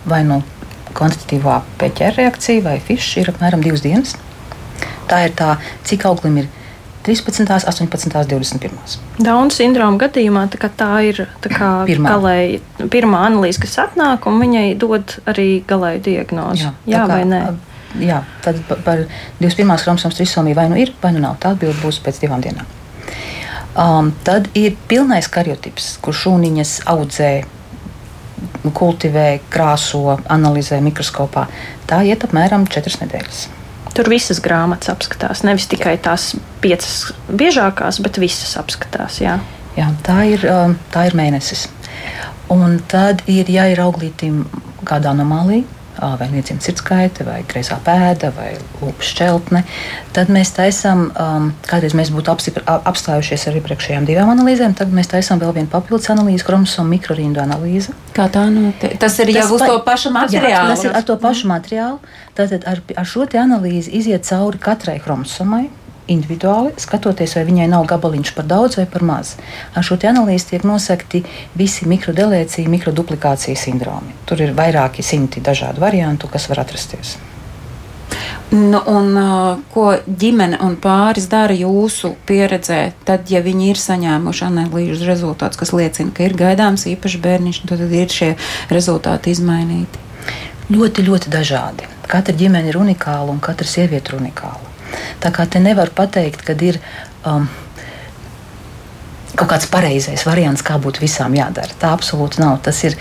[0.04, 0.42] vai nu
[0.96, 4.16] kvantitatīvā peķera reakcija vai fišs ir apmēram divas dienas.
[5.10, 5.56] Tā ir tā,
[5.88, 6.50] cik auglim ir
[7.02, 8.98] 13, 18, 21.
[9.18, 12.14] Dauna sindroma gadījumā tā, tā ir tā pirmā.
[12.14, 12.60] Galēji,
[12.92, 16.68] pirmā analīze, kas atnāk, un viņai dod arī galēju diagnozi.
[16.68, 17.42] Jā, jā kā, vai nē?
[18.00, 19.04] Jā, tad par
[19.40, 19.74] 21.
[19.82, 21.36] chromosomas trisomiju vai nu ir, vai nu nav.
[21.42, 22.70] Tā atbilde būs pēc divām dienām.
[23.72, 27.32] Um, tad ir pilnais karjotips, kur šūniņas audzē
[28.74, 31.46] kultivē, krāso, analizē mikroskopā.
[31.88, 33.42] Tā iet apmēram 4 nedēļas.
[33.92, 36.30] Tur visas grāmatas apskatās, nevis tikai tās
[36.62, 39.20] piecas biežākās, bet visas apskatās.
[39.20, 39.36] Jā,
[39.76, 41.66] jā tā, ir, um, tā ir mēnesis.
[42.52, 44.46] Un tad ir, ja ir auglītim
[44.88, 45.68] kāda anomālija,
[46.20, 49.62] vai liecina sirdskaite, vai greizā pēda, vai lūpas šķeltne.
[50.16, 55.42] Tad mēs taisām, um, kādreiz mēs būtu apstājušies ar iepriekšējām divām analīzēm, tad mēs taisām
[55.42, 57.94] vēl vienu papildus analīzi, chromosomu mikrorindu analīzi.
[58.16, 58.96] Kā tā notiek?
[59.02, 60.54] Tas ir jau uz to pašu materiālu.
[60.54, 62.00] Jā, tas ir ar to pašu materiālu.
[62.38, 65.68] Tātad ar, ar šo analīzi iziet cauri katrai chromosomai
[66.10, 69.36] individuāli, skatoties, vai viņai nav gabaliņš par daudz vai par maz.
[69.74, 71.22] Ar šo analīzi tiek nosakti
[71.58, 74.16] visi mikrodelēcija, mikroduplikācijas sindromi.
[74.26, 77.18] Tur ir vairāki simti dažādu variantu, kas var atrasties.
[78.52, 79.14] Nu, un,
[79.72, 85.72] ko ģimene un pāris dara jūsu pieredzē, tad, ja viņi ir saņēmuši analīžu rezultātus, kas
[85.72, 88.34] liecina, ka ir gaidāms īpašs bērniņš, tad ir šie
[88.68, 90.04] rezultāti izmainīti?
[90.72, 91.88] Ļoti, ļoti dažādi.
[92.12, 94.71] Katra ģimene ir unikāla un katra sieviete ir unikāla.
[95.22, 96.78] Tā kā te nevar pateikt, ka ir
[97.28, 97.48] um,
[99.36, 101.72] kaut kāds pareizais variants, kā būtu visām jādara.
[101.80, 102.58] Tā absolūti nav.
[102.66, 102.98] Tas ir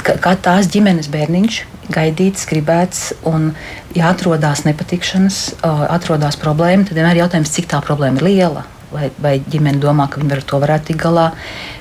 [0.00, 3.50] kā tās ģimenes bērniņš, gaidīts, gribēts, un,
[3.96, 8.66] ja atrodas nepatikšanas, uh, atrodas problēma, tad vienmēr ir jautājums, cik tā problēma ir liela.
[8.90, 11.28] Vai, vai ģimene domā, ka viņi ar to varētu tikt galā,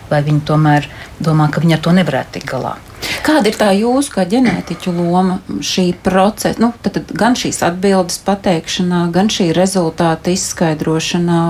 [0.09, 0.87] vai viņi tomēr
[1.23, 2.75] domā, ka viņi ar to nevarētu tikt galā.
[3.23, 8.19] Kāda ir tā jūsu kā ģenētiķu loma šī procesa, nu, tad, tad gan šīs atbildes
[8.27, 11.41] pateikšanā, gan šī rezultāta izskaidrošanā?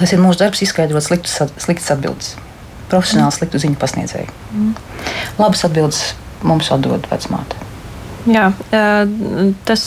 [0.00, 2.34] Tas ir mūsu darbs, izskaidrot sliktus, sliktas atbildes.
[2.88, 3.36] Profesionāli mm.
[3.38, 4.34] sliktu ziņu pasniedzēju.
[4.54, 4.74] Mm.
[5.40, 6.02] Labas atbildes
[6.44, 7.60] mums atdod vecmāte.
[8.24, 8.48] Jā,
[9.68, 9.84] tas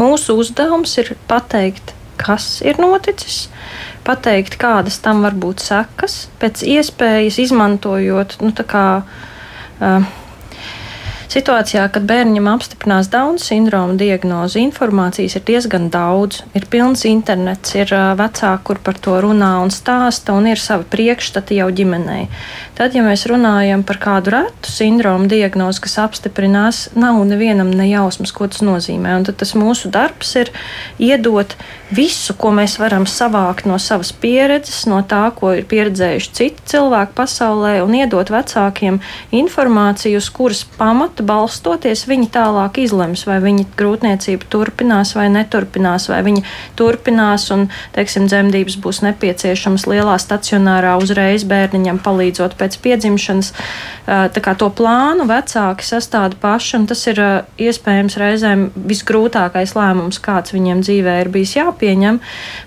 [0.00, 3.48] mūsu uzdevums ir pateikt, kas ir noticis,
[4.08, 10.08] pateikt, kādas tam var būt sekas, pēc iespējas izmantojot nu, kā, uh,
[11.28, 16.38] Situācijā, kad bērnam apstiprinās Dauna sindroma diagnozi, informācijas ir diezgan daudz.
[16.56, 21.58] Ir pilns internets, ir vecāki, kur par to runā un stāsta, un ir savi priekšstati
[21.60, 22.30] jau ģimenei.
[22.78, 28.48] Tad, ja mēs runājam par kādu retu sindromu diagnozi, kas apstiprinās, nav nevienam nejausmas, ko
[28.48, 29.18] tas nozīmē.
[29.20, 30.48] Un tad tas mūsu darbs ir
[30.96, 31.58] iedot
[31.94, 37.14] visu, ko mēs varam savākt no savas pieredzes, no tā, ko ir pieredzējuši citi cilvēki
[37.16, 38.98] pasaulē, un iedot vecākiem
[39.34, 46.20] informāciju, uz kuras pamata balstoties viņi tālāk izlems, vai viņa grūtniecība turpinās vai neturpinās, vai
[46.26, 46.44] viņa
[46.78, 53.52] turpinās un, teiksim, dzemdības būs nepieciešamas lielā stacionārā uzreiz bērniņam palīdzot pēc piedzimšanas.
[54.08, 57.20] Tā kā to plānu vecāki sastāda paši, un tas ir
[57.60, 62.20] iespējams reizēm visgrūtākais lēmums, kāds viņiem dzīvē ir bijis jāpieņem jāpieņem,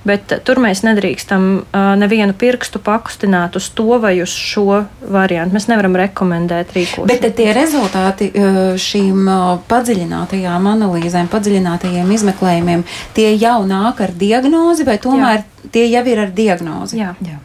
[0.06, 1.65] bet tur mēs nedrīkstam
[2.00, 5.56] nevienu pirkstu pakustināt uz to vai uz šo variantu.
[5.56, 7.12] Mēs nevaram rekomendēt rīkoties.
[7.12, 8.32] Bet tie rezultāti
[8.78, 9.30] šīm
[9.67, 15.71] padziļinātajām analīzēm, padziļinātajiem izmeklējumiem, tie jau nāk ar diagnozi vai tomēr Jā.
[15.71, 17.02] tie jau ir ar diagnozi?
[17.02, 17.15] Jā.
[17.21, 17.39] Jā.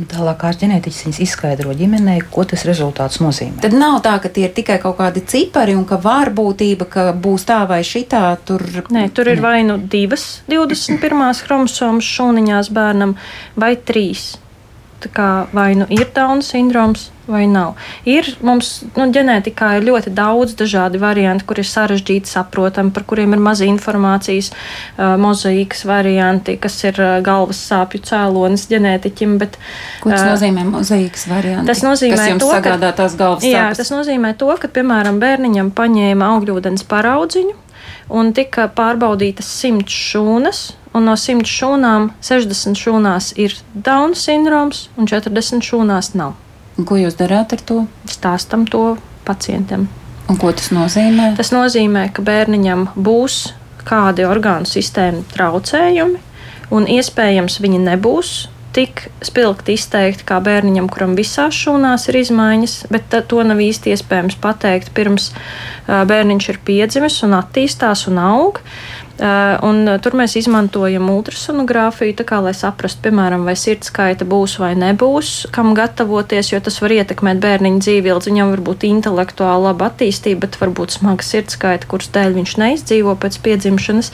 [0.00, 3.60] Nu, tālāk, kā ģenētiķis viņas izskaidro ģimenei, ko tas rezultāts nozīmē.
[3.60, 7.44] Tad nav tā, ka tie ir tikai kaut kādi cipari un ka vārbūtība, ka būs
[7.50, 8.22] tā vai šitā.
[8.48, 8.64] Tur,
[8.96, 11.44] Nē, tur ir vai nu divas 21.
[11.44, 13.18] chromosomas šūniņās bērnam,
[13.60, 14.30] vai trīs
[15.52, 17.76] vai nu ir Dauna sindroms vai nav.
[18.04, 23.36] Ir mums nu, ģenētikā ir ļoti daudz dažādi varianti, kur ir sarežģīti saprotami, par kuriem
[23.36, 29.38] ir maz informācijas, uh, mozaīkas varianti, kas ir uh, galvas sāpju cēlonis ģenētiķim.
[29.40, 29.60] Bet,
[30.02, 31.70] Ko tas uh, nozīmē mozaīkas varianti?
[31.70, 32.50] Tas nozīmē to,
[32.98, 33.54] tās galvas sāpes?
[33.54, 37.58] Jā, tas nozīmē to, ka, piemēram, bērniņam paņēma augļūdens paraudziņu
[38.10, 45.08] un tika pārbaudītas simts šūnas, un no 100 šūnām 60 šūnās ir Dauna sindroms, un
[45.10, 46.36] 40 šūnās nav.
[46.78, 47.80] Un ko jūs darāt ar to?
[48.08, 49.88] Stāstam to pacientam.
[50.30, 51.34] Un ko tas nozīmē?
[51.38, 53.50] Tas nozīmē, ka bērniņam būs
[53.86, 56.20] kādi orgānu sistēmu traucējumi,
[56.70, 58.32] un iespējams viņi nebūs
[58.74, 64.38] tik spilgti izteikti kā bērniņam, kuram visās šūnās ir izmaiņas, bet to nav īsti iespējams
[64.42, 65.32] pateikt pirms
[65.88, 68.62] bērniņš ir piedzimis un attīstās un aug.
[69.20, 74.70] Eh, un eh, tur mēs izmantojam ultrasonogrāfiju, kā, lai saprastu, piemēram, vai sirdskaita būs vai
[74.80, 78.30] nebūs, kam gatavoties, jo tas var ietekmēt bērniņa dzīvi ilgi.
[78.30, 83.36] Viņam var būt intelektuāli laba attīstība, bet varbūt smaga sirdskaita, kuras dēļ viņš neizdzīvo pēc
[83.44, 84.08] piedzimšanas.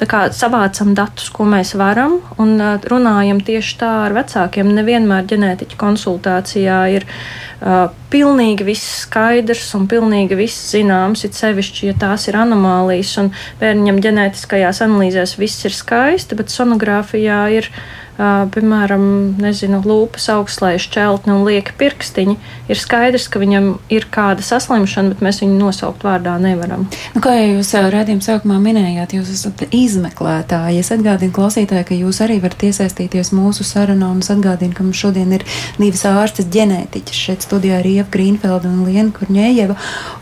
[0.00, 4.72] Tā kā savācam datus, ko mēs varam, un eh, runājam tieši tā ar vecākiem.
[4.80, 11.96] Nevienmēr ģenētiķa konsultācijā ir uh, pilnīgi viss skaidrs un pilnīgi viss zināms, it sevišķi, ja
[12.06, 17.72] tās ir anomālijas un bērniņam ģenētiskajās analīzēs viss ir skaisti, bet sonogrāfijā ir
[18.18, 19.02] piemēram,
[19.38, 22.34] nezinu, lūpas augstlējas šķeltne un lieka pirkstiņi,
[22.66, 26.88] ir skaidrs, ka viņam ir kāda saslimšana, bet mēs viņu nosaukt vārdā nevaram.
[27.14, 30.82] Nu, kā jau jūs redzījuma sākumā minējāt, jūs esat izmeklētāji.
[30.82, 34.98] Es atgādinu klausītāji, ka jūs arī varat iesaistīties mūsu sarunā un es atgādinu, ka mums
[34.98, 35.46] šodien ir
[35.78, 37.22] divas ārstas ģenētiķis.
[37.28, 39.76] Šeit studijā ir Ieva Grīnfelda un Liena Kurņējeva.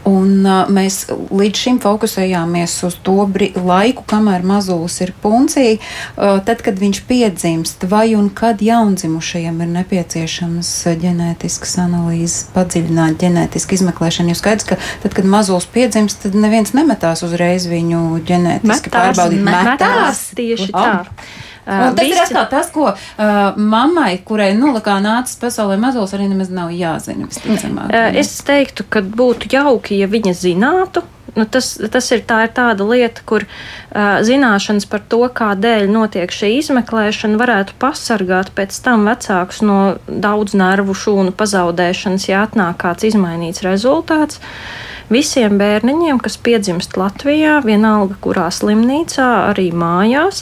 [0.09, 5.77] Un uh, mēs līdz šim fokusējāmies uz to laiku, kamēr mazulis ir puncija.
[5.77, 13.79] Uh, tad, kad viņš piedzimst, vai un kad jaundzimušajiem ir nepieciešamas ģenētiskas analīzes, padziļināt ģenētisku
[13.79, 14.33] izmeklēšanu.
[14.33, 19.45] Jo skaidrs, ka tad, kad mazulis piedzimst, tad neviens nemetās uzreiz viņu ģenētiski pārbaudīt.
[19.47, 21.13] Metās, metās tieši oh.
[21.67, 22.15] Uh, tas visi...
[22.15, 27.27] ir atkal tas, ko uh, mammai, kurai nu, nācis pasaulē mazos, arī nemaz nav jāzina.
[27.27, 31.03] Visticamāk, uh, es teiktu, ka būtu jauki, ja viņa zinātu,
[31.35, 36.33] nu, tas, tas ir, tā ir tāda lieta, kur uh, zināšanas par to, kādēļ notiek
[36.33, 43.11] šī izmeklēšana, varētu pasargāt pēc tam vecākus no daudz nervu šūnu pazaudēšanas, ja atnāk kāds
[43.11, 44.39] izmainīts rezultāts.
[45.07, 50.41] Visiem bērniņiem, kas piedzimst Latvijā, vienalga kurā slimnīcā, arī mājās,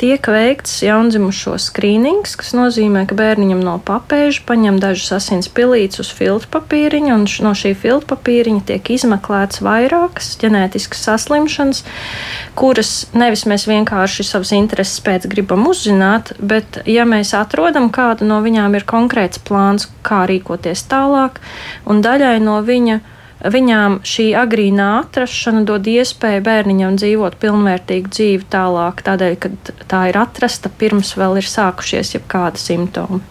[0.00, 6.14] tiek veikts jaundzimušo skrīnings, kas nozīmē, ka bērniņam no papēža paņem dažus asins pilītus uz
[6.16, 11.84] filtra papīriņa, un no šī filtra papīriņa tiek izmeklēts vairākas ģenētiskas saslimšanas,
[12.56, 18.40] kuras nevis mēs vienkārši savas intereses pēc gribam uzzināt, bet ja mēs atrodam kādu no
[18.40, 21.42] viņām ir konkrēts plāns, kā rīkoties tālāk,
[21.84, 23.02] un daļai no viņa
[23.44, 29.50] viņām šī agrīnā atrašana dod iespēju bērniņam dzīvot pilnvērtīgu dzīvi tālāk, tādēļ, ka
[29.90, 33.22] tā ir atrasta pirms vēl ir sākušies jebkādi simptomi.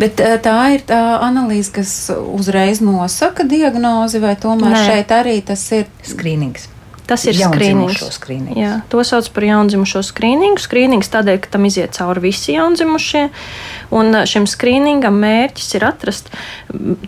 [0.00, 4.84] Bet eh, tā ir tā analīze, kas uzreiz nosaka diagnozi, vai tomēr Nē.
[4.88, 6.70] šeit arī tas ir skrīnings?
[7.10, 8.54] Tas ir skrīnings.
[8.54, 10.62] Jā, to sauc par jaundzimušo skrīningu.
[10.62, 13.24] Skrīnings tādēļ, ka tam iziet cauri visi jaundzimušie.
[13.98, 16.30] Un šim skrīningam mērķis ir atrast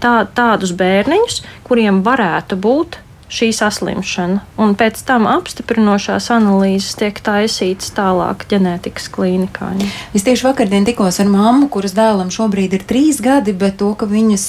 [0.02, 1.38] tā, tādus bērniņus,
[1.68, 2.98] kuriem varētu būt
[3.32, 4.42] šī saslimšana.
[4.60, 9.72] Un pēc tam apstiprinošās analīzes tiek taisītas tālāk ģenētikas klīnikā.
[10.12, 14.08] Es tieši vakardien tikos ar mammu, kuras dēlam šobrīd ir trīs gadi, bet to, ka
[14.10, 14.46] viņas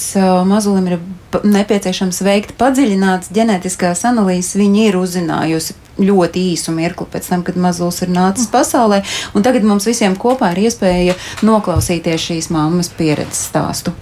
[0.48, 0.98] mazulim ir
[1.42, 8.02] nepieciešams veikt padziļināts ģenētiskās analīzes, viņa ir uzzinājusi ļoti īsu mirkli pēc tam, kad mazulis
[8.04, 9.02] ir nācis pasaulē.
[9.34, 13.94] Tagad mums visiem kopā ir iespēja noklausīties šīs mammas pieredzes stāstu.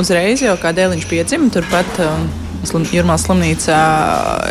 [0.00, 1.98] Uzreiz jau kā dēliņš piedzima turpat.
[2.00, 2.26] Um,
[2.66, 3.78] slim, Jurmālas slimnīcā.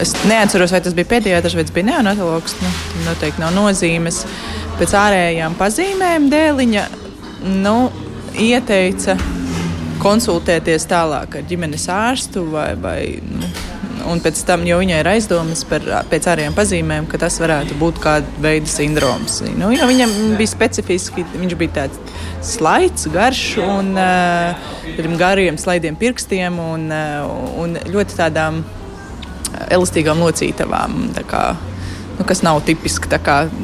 [0.04, 2.58] Es neatceros, vai tas bija pēdējais vai tas bija neonatologs.
[2.62, 2.72] Nu,
[3.08, 4.24] noteikti nav nozīmes.
[4.80, 6.88] Pēc ārējām pazīmēm dēliņa
[7.64, 7.76] nu,
[8.42, 9.18] ieteica
[10.02, 13.50] konsultēties tālāk ar ģimenes ārstu vai, vai nu,
[14.10, 18.02] un pēc tam jau viņai ir aizdomas par pēc ārējām pazīmēm, ka tas varētu būt
[18.04, 19.42] kāda veida sindroms.
[19.58, 24.70] Nu, viņam bija specifiski, viņš bija tāds slaids, garš un uh,
[25.20, 27.26] gariem slaidiem pirkstiem un, uh,
[27.62, 28.64] un ļoti tādām
[29.72, 30.98] elastīgām locītavām.
[31.30, 31.44] Kā,
[32.18, 33.12] nu, kas nav tipiski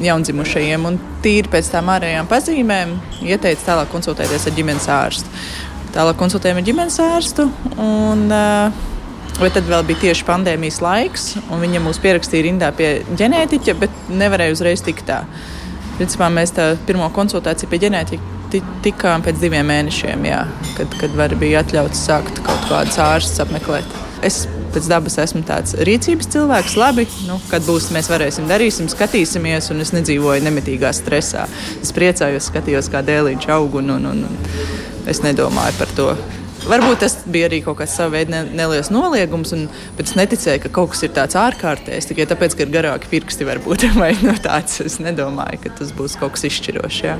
[0.04, 0.90] jaundzimušajiem.
[0.90, 5.34] Un tīri pēc tām ārējām pazīmēm ieteica tālāk konsultēties ar ģimenes ārstu.
[5.96, 7.48] Tālāk konsultējām ar ģimenes ārstu.
[7.78, 8.97] Un, uh,
[9.38, 12.88] Vai tad vēl bija tieši pandēmijas laiks, un viņa mūs pierakstīja rindā pie
[13.20, 15.20] ģenētiķa, bet nevarēja uzreiz tikt tā.
[16.00, 20.40] Principā mēs tā pirmo konsultāciju pie ģenētiķa tikām pēc diviem mēnešiem, jā,
[20.78, 23.98] kad, kad var bija atļauts sākt kaut kādus ārstus apmeklēt.
[24.26, 26.78] Es pēc dabas esmu tāds rīcības cilvēks.
[26.82, 31.46] Labi, nu, kad būs, mēs varēsim, darīsim, skatīsimies, un es nedzīvoju nemitīgā stresā.
[31.82, 36.10] Es priecājos, skatījos, kā dēliņš aug, un, un, un, un es nedomāju par to
[36.68, 39.68] Varbūt tas bija arī kaut kāds savs veids neliels noliegums, un
[40.02, 43.48] es neticēju, ka kaut kas ir tāds ārkārtējs tikai tāpēc, ka ir garāki pirksti.
[43.48, 47.00] Varbūt, no nu, tāds es nedomāju, ka tas būs kaut kas izšķirošs.
[47.06, 47.16] Jā.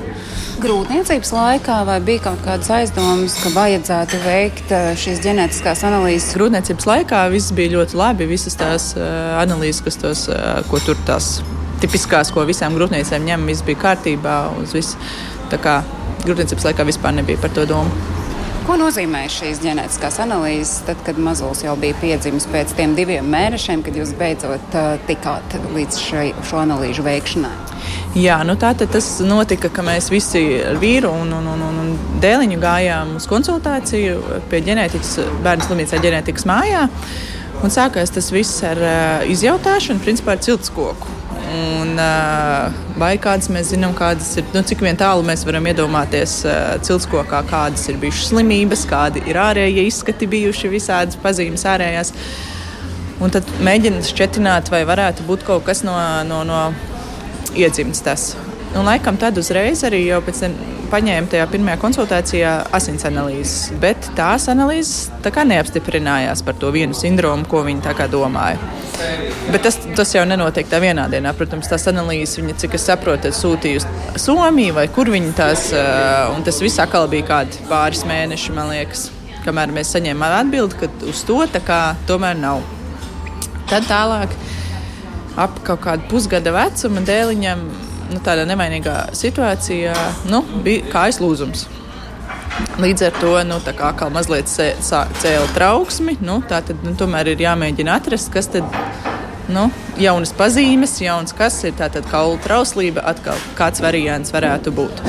[0.62, 6.34] Grūtniecības laikā vai bija kaut kādas aizdomas, ka vajadzētu veikt eh, šīs ģenētiskās analīzes?
[6.36, 8.28] Grūtniecības laikā viss bija ļoti labi.
[8.28, 11.38] Visas tās uh, analīzes, kas tos, uh, ko tur tās
[11.82, 14.38] tipiskās, ko visām grūtniecēm ņem, viss bija kārtībā.
[16.18, 18.27] Grūtniecības laikā vispār nebija par to domu.
[18.68, 23.80] Ko nozīmē šīs ģenētiskās analīzes, tad, kad mazulis jau bija piedzimis pēc tiem diviem mēnešiem,
[23.86, 27.54] kad jūs beidzot uh, tikāt līdz šai, šo analīžu veikšanai?
[28.20, 32.60] Jā, nu tā tas notika, ka mēs visi ar vīru un, un, un, un dēliņu
[32.60, 36.84] gājām uz konsultāciju pie ģenētikas, bērnu slimnīcā ģenētikas mājā.
[37.64, 41.16] Un sākās tas viss ar uh, izjautāšanu, principā ar ciltskoku.
[41.48, 41.94] Un,
[43.00, 46.42] vai kādas mēs zinām, kādas ir, nu, cik tālu mēs varam iedomāties
[46.84, 52.12] ciltskokā, kādas ir bijušas slimības, kādi ir ārējie izskati bijuši, visādas pazīmes ārējās.
[53.24, 55.96] Un tad mēģināt šķietināt, vai varētu būt kaut kas no,
[56.28, 56.60] no, no
[57.56, 58.34] iedzimts tas.
[58.76, 60.58] Un laikam tad uzreiz arī jau pēc tam
[60.92, 67.48] paņēma tajā pirmajā konsultācijā asins analīzes, bet tās analīzes tā neapstiprinājās par to vienu sindromu,
[67.48, 68.60] ko viņi tā kā domāja.
[69.52, 71.32] Bet tas, tas jau nenotiek tā vienā dienā.
[71.38, 73.86] Protams, tās analīzes, viņa, cik es saprotu, sūtīja uz
[74.18, 75.68] Somiju vai kur viņi tās,
[76.34, 79.08] un tas viss atkal bija kādi pāris mēneši, man liekas,
[79.46, 81.80] kamēr mēs saņēmām atbildi, ka uz to tā kā
[82.10, 82.64] tomēr nav.
[83.68, 84.32] Tad tālāk,
[85.38, 87.64] ap kaut kādu pusgada vecuma dēliņam,
[88.12, 89.96] nu, tādā nevainīgā situācijā,
[90.32, 91.68] nu, bija kājas lūzums.
[92.78, 96.18] Līdz ar to nu, kā mazliet cēlīja trauksmi.
[96.22, 98.66] Nu, tā tad nu, tomēr ir jāmēģina atrast, kas tad
[99.50, 99.68] nu,
[99.98, 105.02] jaunas pazīmes, jauns kas ir tātad kaula trauslība, atkal kāds variants varētu būt.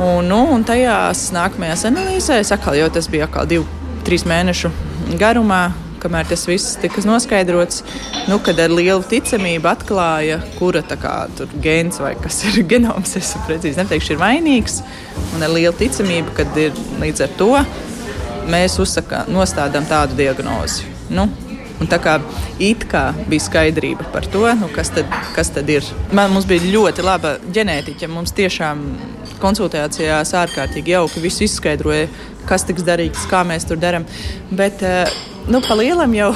[0.00, 3.66] Un, nu, un tajās nākamajās analīzēs, atkal, jau tas bija atkal divu,
[4.06, 4.72] trīs mēnešu
[5.20, 5.70] garumā,
[6.02, 7.82] kamēr tas viss tika noskaidrots,
[8.30, 11.14] nu, kad ar lielu ticamību atklāja, kura kā,
[11.64, 14.80] gēns vai kas ir genoms, es precīzi neteikšu, ir vainīgs.
[15.34, 17.52] Un ar lielu ticamību, kad ir līdz ar to
[18.50, 20.88] mēs uzsaka, nostādām tādu diagnozi.
[21.10, 21.28] Nu,
[21.80, 22.18] Un tā kā
[22.60, 25.86] it kā bija skaidrība par to, nu, kas, tad, kas tad ir.
[26.12, 28.10] Man, mums bija ļoti laba ģenētiķa.
[28.12, 28.82] Mums tiešām
[29.40, 32.10] konsultācijās ārkārtīgi jauki viss izskaidroja,
[32.48, 34.04] kas tiks darīts, kā mēs tur darām.
[34.52, 35.08] Bet eh,
[35.48, 36.32] nu, pa lielam jau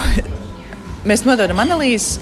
[1.08, 2.20] mēs nododam analīzes.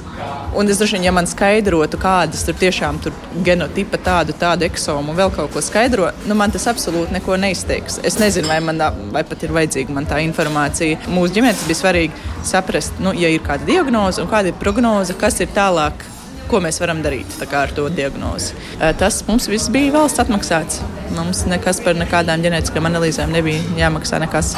[0.52, 3.14] Un es droši vien, ja man skaidrotu, kādas tur tiešām tur
[3.46, 8.02] genotipa, tādu, tādu eksomu un vēl kaut ko skaidro, nu man tas absolūti neko neizteiks.
[8.04, 8.82] Es nezinu, vai, man,
[9.14, 11.00] vai pat ir vajadzīga man tā informācija.
[11.08, 15.40] Mūsu ģimenes bija svarīgi saprast, nu, ja ir kāda diagnoze un kāda ir prognoze, kas
[15.40, 16.04] ir tālāk.
[16.52, 18.52] Ko mēs varam darīt ar to diagnozi?
[19.00, 20.82] Tas mums viss bija valsts atmaksāts.
[21.16, 24.52] Mums nekas par nekādām ģenētiskām analīzēm nebija jāmaksā nekas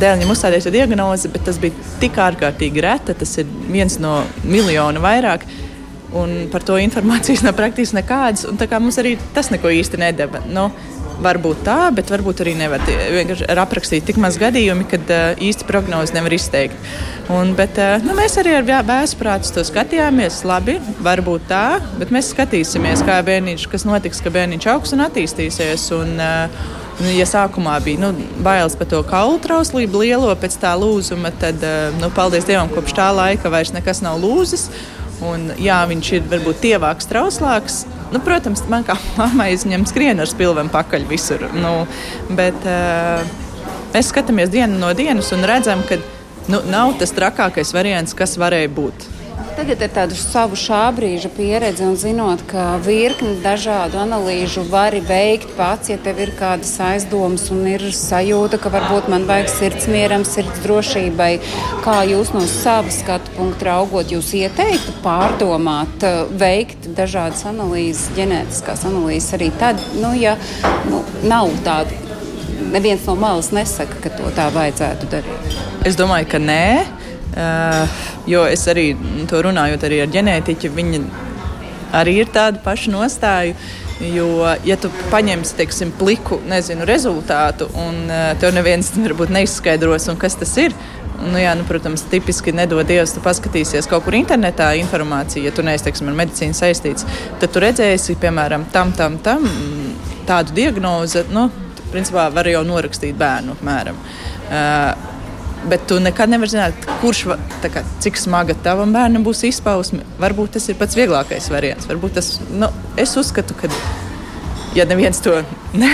[0.00, 3.14] dēļ uzstādīta diagnoze, bet tas bija tik ārkārtīgi reta.
[3.18, 5.46] Tas ir viens no miljona vairāk.
[6.14, 8.46] Un par to informācijas nav praktiski nekādas.
[8.78, 10.44] Mums arī tas neko īsti nedeva.
[10.46, 10.68] Nu,
[11.22, 12.82] varbūt tā, bet varbūt arī nevar.
[12.86, 16.78] Vienkārši ir aprakstīti tik maz gadījumi, kad uh, īsti prognozi nevar izteikt.
[17.32, 20.42] Un, bet, uh, nu, mēs arī ar vēsturprātu to skatījāmies.
[20.48, 21.64] Labi, varbūt tā,
[22.00, 25.90] bet mēs skatīsimies, kā bērniņš, kas notiks, ka bērniņš augs un attīstīsies.
[25.98, 28.12] Un, uh, Nu, ja sākumā bija nu,
[28.44, 31.64] bailes par to kaulu trauslību lielo pēc tā lūzuma, tad,
[31.98, 34.68] nu, paldies Dievam, kopš tā laika vairs nekas nav lūzis.
[35.24, 37.84] Un, jā, viņš ir varbūt tievāks, trauslāks,
[38.14, 41.48] Nu, protams, man kā mammai izņem skrienu ar spilvenu pakaļ visur.
[41.58, 41.72] Nu,
[42.38, 43.24] bet uh,
[43.94, 45.98] mēs skatāmies dienu no dienas un redzam, ka
[46.52, 49.08] nu, nav tas trakākais variants, kas varēja būt.
[49.54, 55.52] Tagad ar tādu savu šā brīža pieredzi un zinot, ka virkni dažādu analīžu vari veikt
[55.54, 60.24] pats, ja tev ir kādas aizdomas un ir sajūta, ka varbūt man vajag sirds mieram,
[60.26, 61.28] sirds drošībai,
[61.86, 66.02] kā jūs no sava skatu punkta raugot, jūs ieteiktu pārdomāt,
[66.42, 70.34] veikt dažādas analīzes, ģenētiskās analīzes arī tad, nu, ja
[70.90, 72.02] nu, nav tāda.
[72.74, 75.58] Neviens no malas nesaka, ka to tā vajadzētu darīt.
[75.86, 76.64] Es domāju, ka nē.
[77.34, 78.92] Uh, jo es arī
[79.30, 81.00] to runājot arī ar ģenētiķi, viņi
[81.94, 83.56] arī ir tāda paša nostāja.
[84.02, 84.26] Jo,
[84.66, 90.56] ja tu paņemsi teiksim, pliku nezinu, rezultātu, un uh, tev neviens varbūt neizskaidros, kas tas
[90.62, 90.74] ir,
[91.14, 95.62] Nu, jā, nu, protams, tipiski nedod Dievs, tu paskatīsies kaut kur internetā informāciju, ja tu
[95.64, 97.06] neesi teiksim, ar medicīnu saistīts.
[97.40, 99.46] Tad tu redzēsi, piemēram, tam, tam, tam
[100.28, 101.22] tādu diagnozi.
[101.32, 101.46] Nu,
[101.92, 104.00] principā var jau norakstīt bērnu apmēram.
[104.50, 105.13] Uh,
[105.70, 107.22] Bet tu nekad nevari zināt, kurš,
[107.72, 110.04] kā, cik smaga tavam bērnam būs izpausme.
[110.20, 111.88] Varbūt tas ir pats vieglākais variants.
[111.88, 112.68] Varbūt tas, nu,
[113.00, 113.70] es uzskatu, ka,
[114.76, 115.38] ja neviens to
[115.80, 115.88] ne,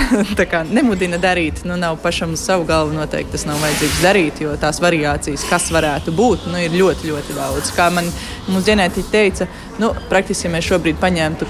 [0.50, 4.82] kā, nemudina darīt, nu, nav pašam savu galvu noteikti tas nav vajadzīgs darīt, jo tās
[4.82, 7.74] variācijas, kas varētu būt, nu, ir ļoti, ļoti daudz.
[7.76, 8.10] Kā man
[8.50, 9.46] ģenētiķi teica,
[9.78, 11.48] nu, praktiski, ja mēs šobrīd paņemtu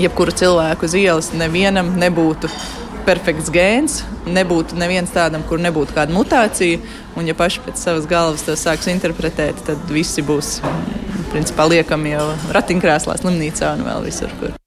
[0.00, 2.48] jebkuru cilvēku uz ielas, nevienam nebūtu
[3.06, 6.80] perfekts gēns, nebūtu neviens tādam, kur nebūtu kāda mutācija.
[7.18, 10.58] Un, ja paši pēc savas galvas to sāks interpretēt, tad visi būs
[11.32, 14.34] principā liekami jau ratiņkrēslā, slimnīcā un vēl visur.
[14.40, 14.59] Kur.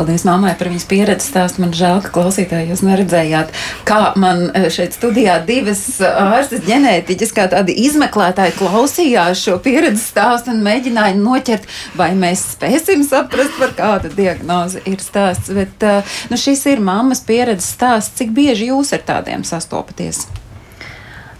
[0.00, 1.60] Paldies mammai par viņas pieredzi stāstu.
[1.60, 3.50] Man žēl, ka klausītāji jūs neredzējāt,
[3.84, 10.00] kā man eh, šeit studijā divas eh, ārstas ģenētiķis, kā tādi izmeklētāji klausījās šo pieredzi
[10.00, 11.68] stāstu un mēģināja noķert,
[12.00, 15.52] vai mēs spēsim saprast, par kādu diagnozi ir stāsts.
[15.52, 18.16] Bet eh, nu, šis ir mammas pieredzes stāsts.
[18.22, 20.22] Cik bieži jūs ar tādiem sastopaties?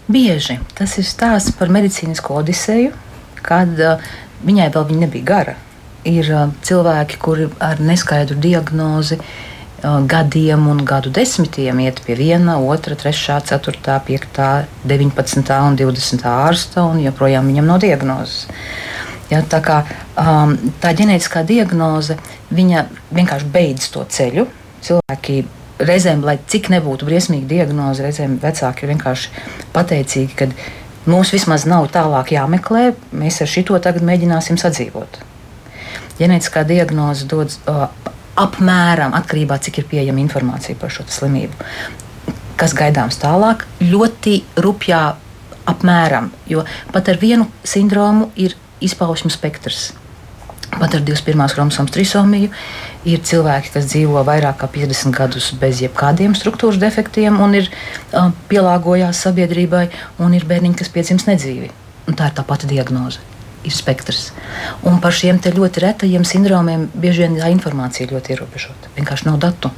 [0.05, 2.93] Bieži tas ir stāsts par medicīnisko odiseju,
[3.41, 4.09] kad uh,
[4.45, 5.59] viņai vēl viņa nebija gara
[6.07, 6.27] ir
[6.65, 9.19] cilvēki, kuri ar neskaidru diagnozi
[9.81, 16.83] gadiem un gadu desmitiem iet pie viena, otra, trešā, ceturtā, piektā, deviņpadsmitā un divdesmitā ārsta,
[16.85, 18.45] un joprojām viņam nav diagnozes.
[19.31, 19.79] Ja, tā kā
[20.19, 22.17] um, tā ģenētiskā diagnoze
[22.51, 24.45] vienkārši beidz to ceļu.
[24.85, 25.39] Cilvēki
[25.81, 29.33] reizēm, lai cik nebūtu briesmīga diagnoze, reizēm vecāki ir vienkārši
[29.73, 30.51] pateicīgi, ka
[31.09, 35.23] mums vismaz nav tālāk jāmeklē, mēs ar šito tagad mēģināsim sadzīvot
[36.21, 37.87] ģenētiskā diagnoze dod uh,
[38.39, 41.55] apmēram atkarībā no cik ir pieejama informācija par šo slimību.
[42.59, 45.01] Kas gaidāms tālāk, ļoti rupjā
[45.71, 49.91] apmēram, jo pat ar vienu sindromu ir izpausmu spektrs.
[50.71, 51.41] Pat ar 21.
[51.51, 52.51] chromosomas trisomiju
[53.11, 58.31] ir cilvēki, kas dzīvo vairāk kā 50 gadus bez jebkādiem struktūras defektiem un ir uh,
[58.47, 59.89] pielāgojās sabiedrībai,
[60.23, 61.73] un ir bērniņi, kas piedzimst nedzīvi.
[62.07, 63.30] Un tā ir tā pati diagnoze
[63.63, 64.31] ir spektrs.
[64.87, 68.93] Un par šiem ļoti retajiem sindromiem bieži vien tā informācija ļoti ierobežota.
[68.97, 69.71] Vienkārši nav datu.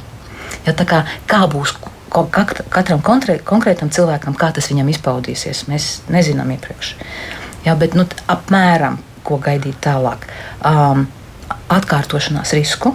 [0.65, 1.75] Ja, kā, kā būs
[2.13, 6.93] katram konkrētam cilvēkam, kā tas viņam izpaudīsies, mēs nezinām iepriekš.
[7.65, 10.27] Ja, bet nu, apmēram, ko gaidīt tālāk,
[10.67, 11.07] um,
[11.71, 12.93] atkārtošanās risku.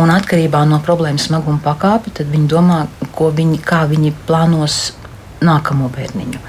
[0.00, 2.84] Un atkarībā no problēmas smaguma pakāpi, tad viņi domā,
[3.20, 4.78] viņi, kā viņi plānos
[5.44, 6.40] nākamo bērniņu.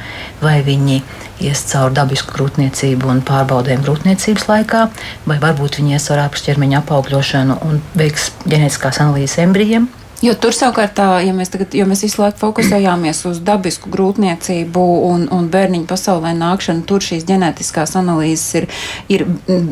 [0.41, 0.99] Vai viņi
[1.41, 4.83] ies cauri dabisku grūtniecību un pārbaudēm grūtniecības laikā,
[5.29, 9.89] vai varbūt viņi ies cauri ārpusķermeņa apaugļošanu un veiks ģenētiskās analīzes embrijiem.
[10.21, 14.83] Jo tur savukārt, tā, ja mēs, tagad, jo mēs visu laiku fokusējāmies uz dabisku grūtniecību
[15.07, 18.69] un, un bērniņu pasaulē nākšanu, tur šīs ģenētiskās analīzes ir,
[19.09, 19.25] ir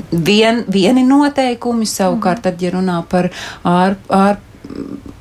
[0.10, 1.86] vien, vieni noteikumi.
[1.86, 3.30] Savukārt, tad, ja runā par
[3.62, 5.18] ārp, ārp, ārpus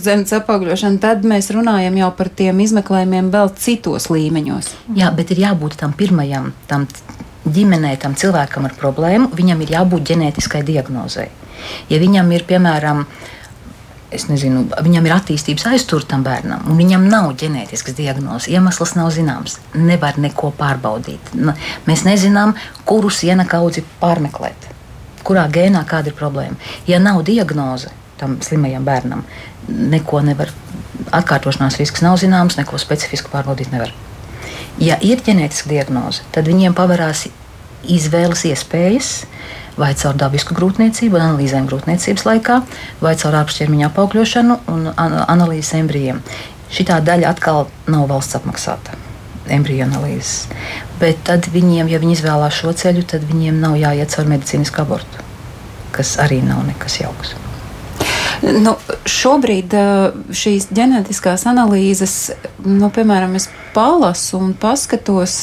[0.00, 4.70] zemes apaugļošanu, tad mēs runājam jau par tiem izmeklējumiem vēl citos līmeņos.
[4.96, 6.86] Jā, bet ir jābūt tam pirmajam, tam
[7.44, 11.28] ģimenei, tam cilvēkam ar problēmu, viņam ir jābūt ģenētiskai diagnozei.
[11.92, 13.04] Ja viņam ir, piemēram,
[14.10, 18.48] es nezinu, viņam ir attīstības aiztur tam bērnam, un viņam nav ģenētiskas diagnozes.
[18.52, 19.58] Iemesls nav zināms.
[19.76, 21.32] Nevar neko pārbaudīt.
[21.86, 22.56] Mēs nezinām,
[22.88, 24.68] kuru siena kaudzi pārmeklēt,
[25.26, 26.58] kurā gēnā kāda ir problēma.
[26.88, 29.24] Ja nav diagnoze, tam slimajam bērnam.
[29.68, 30.52] Neko nevar,
[31.16, 33.92] atkārtošanās risks nav zināms, neko specifisku pārbaudīt nevar.
[34.80, 37.26] Ja ir ģenētiska diagnoze, tad viņiem pavarās
[37.90, 39.10] izvēles iespējas,
[39.80, 42.60] vai caur dabisku grūtniecību, analīzēm grūtniecības laikā,
[43.00, 46.22] vai caur ārpusķermeņa apaugļošanu un analīzes embrijiem.
[46.70, 48.98] Šī daļa atkal nav valsts apmaksāta
[49.50, 50.46] embriju analīzes.
[51.00, 55.24] Bet tad viņiem, ja viņi izvēlās šo ceļu, tad viņiem nav jāiet caur medicīnisku abortu,
[55.96, 57.34] kas arī nav nekas jauks.
[58.40, 58.76] Nu,
[59.08, 59.74] šobrīd
[60.32, 62.14] šīs ģenētiskās analīzes,
[62.64, 65.42] nu, piemēram, es palasu un paskatos,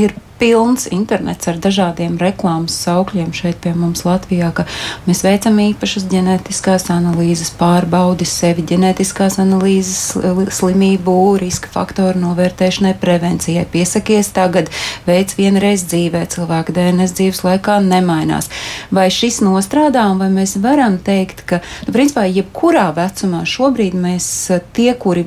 [0.00, 4.64] ir pilns internets ar dažādiem reklāmas saukļiem šeit pie mums Latvijā, ka
[5.04, 10.16] mēs veicam īpašas ģenētiskās analīzes, pārbaudi sevi, ģenētiskās analīzes,
[10.56, 13.66] slimību, riska faktoru novērtēšanai, prevencijai.
[13.70, 14.70] Piesakies tagad,
[15.06, 18.48] veids vienreiz dzīvē, cilvēka DNS dzīves laikā nemainās.
[18.94, 24.30] Vai šis nostrādā un vai mēs varam teikt, ka, nu, principā, jebkurā vecumā šobrīd mēs
[24.76, 25.26] tie, kuri,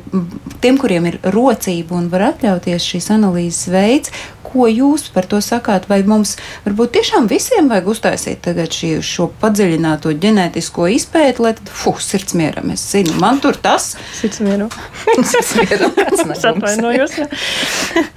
[0.64, 4.14] tiem, kuriem ir rocība un var atļauties šīs analīzes veids,
[4.44, 5.88] ko jūs par to sakāt?
[5.89, 6.36] Vai mums
[6.66, 12.36] varbūt tiešām visiem vajag uztaisīt tagad šī, šo padziļināto ģenētisko izpēti, lai tad, fuh, sirds
[12.38, 13.94] mieram, es zinu, man tur tas.
[14.20, 14.72] Sirds mieram.
[15.34, 15.96] sirds mieram.
[16.38, 17.20] es atvainojos.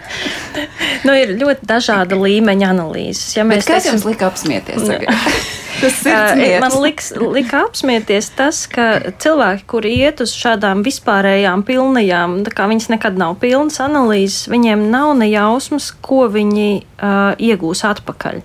[1.06, 3.36] nu, ir ļoti dažāda līmeņa analīzes.
[3.38, 5.64] Ja mēs Bet kas teiksim, jums lika apsmieties?
[6.62, 12.68] Man liks, lika apsmieties tas, ka cilvēki, kuri iet uz šādām vispārējām, pilnajām, tā kā
[12.70, 18.44] viņas nekad nav pilnas analīzes, viņiem nav ne jausmas, ko viņi uh, iegūs atpakaļ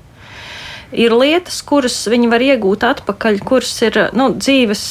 [0.91, 4.83] ir lietas, kuras viņi var iegūt atpakaļ, kuras ir nu, dzīves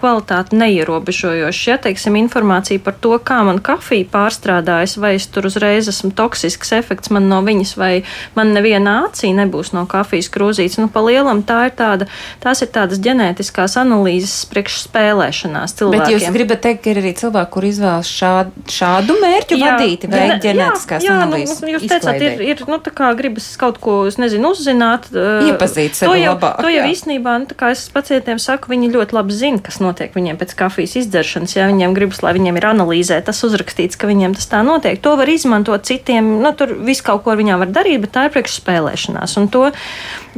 [0.00, 1.62] kvalitāti neierobežojošas.
[1.68, 6.74] Ja teiksim, informācija par to, kā man kafija pārstrādājas, vai es tur uzreiz esmu toksisks
[6.76, 7.92] efekts man no viņas, vai
[8.36, 10.80] man neviena acī nebūs no kafijas krūzītes.
[10.82, 12.08] Nu, pa lielam tā ir tāda,
[12.42, 16.04] tās ir tādas ģenētiskās analīzes priekš spēlēšanās cilvēkiem.
[16.04, 20.10] Bet jūs gribat teikt, ka ir arī cilvēki, kur izvēlas šādu, šādu mērķu jā, vadīti,
[20.10, 21.60] veikt ģenētiskās jā, analīzes?
[21.60, 25.10] Jā, nu, jūs teicāt, ir, ir nu, tā kā gribas kaut ko, es nezinu, uzzināt.
[25.14, 26.60] Uh, iepazīt sevi to jau, labāk.
[26.64, 30.38] To jau īstenībā, nu, kā es pacientiem saku, viņi ļoti labi zina, kas notiek viņiem
[30.40, 31.56] pēc kafijas izdzeršanas.
[31.56, 35.00] Ja viņiem gribas, lai viņiem ir analīzē, tas uzrakstīts, ka viņiem tas tā notiek.
[35.04, 38.34] To var izmantot citiem, nu, tur viss kaut ko viņām var darīt, bet tā ir
[38.36, 39.36] priekš spēlēšanās.
[39.40, 39.66] Un to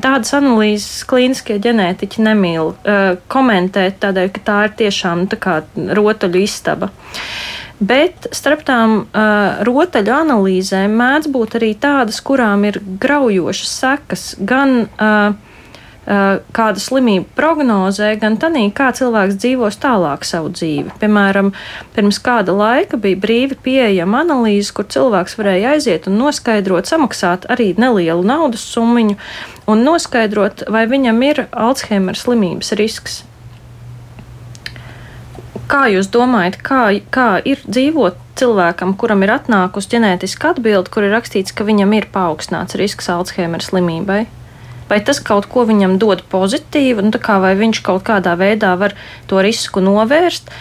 [0.02, 6.42] tādas analīzes klīniskie ģenētiķi nemīl uh, komentēt, tādēļ, ka tā ir tiešām tā kā rotaļu
[6.44, 6.90] istaba.
[7.76, 14.86] Bet starp tām uh, rotaļu analīzēm mēdz būt arī tādas, kurām ir graujošas sekas gan
[14.86, 15.34] uh,
[16.06, 20.96] uh, kāda slimība prognozē, gan tādā, kā cilvēks dzīvos tālāk savu dzīvi.
[21.02, 21.52] Piemēram,
[21.92, 27.74] pirms kāda laika bija brīvi pieejama analīze, kur cilvēks varēja aiziet un noskaidrot, samaksāt arī
[27.76, 29.18] nelielu naudas summu
[29.68, 33.24] un noskaidrot, vai viņam ir Alzheimer slimības risks.
[35.66, 41.14] Kā jūs domājat, kā, kā ir dzīvot cilvēkam, kuram ir atnākusi ģenētiska atbilde, kur ir
[41.16, 44.26] rakstīts, ka viņam ir paaugstināts risks Alzheimer slimībai?
[44.86, 47.10] Vai tas kaut ko viņam dod pozitīvu, nu,
[47.42, 48.94] vai viņš kaut kādā veidā var
[49.26, 50.52] to risku novērst,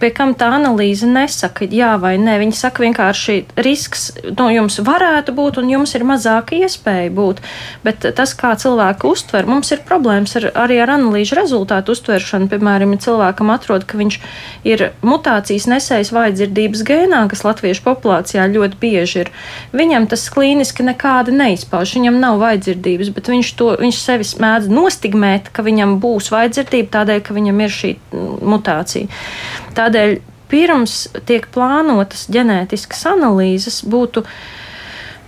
[0.00, 2.38] pie kam tā analīze nesaka jā vai nē.
[2.40, 7.42] Viņi saka vienkārši, risks nu, jums varētu būt, un jums ir mazāka iespēja būt.
[7.84, 12.48] Bet tas, kā cilvēki uztver, mums ir problēmas ar, arī ar analīžu rezultātu uztveršanu.
[12.52, 14.18] Piemēram, ja cilvēkam atrod, ka viņš
[14.68, 19.32] ir mutācijas nesējis vājdzirdības gēnā, kas latviešu populācijā ļoti bieži ir,
[19.76, 21.96] viņam tas klīniski nekādi neizpauž.
[21.98, 27.22] Viņam nav vājdzirdības, bet viņš, to, viņš sevi mēdz nostigmēt, ka viņam būs vājdzirdība tādēļ,
[27.24, 27.92] ka viņam ir šī
[28.44, 29.10] mutācija.
[29.74, 30.18] Tādēļ
[30.52, 34.24] pirms tiek plānotas ģenētiskas analīzes, būtu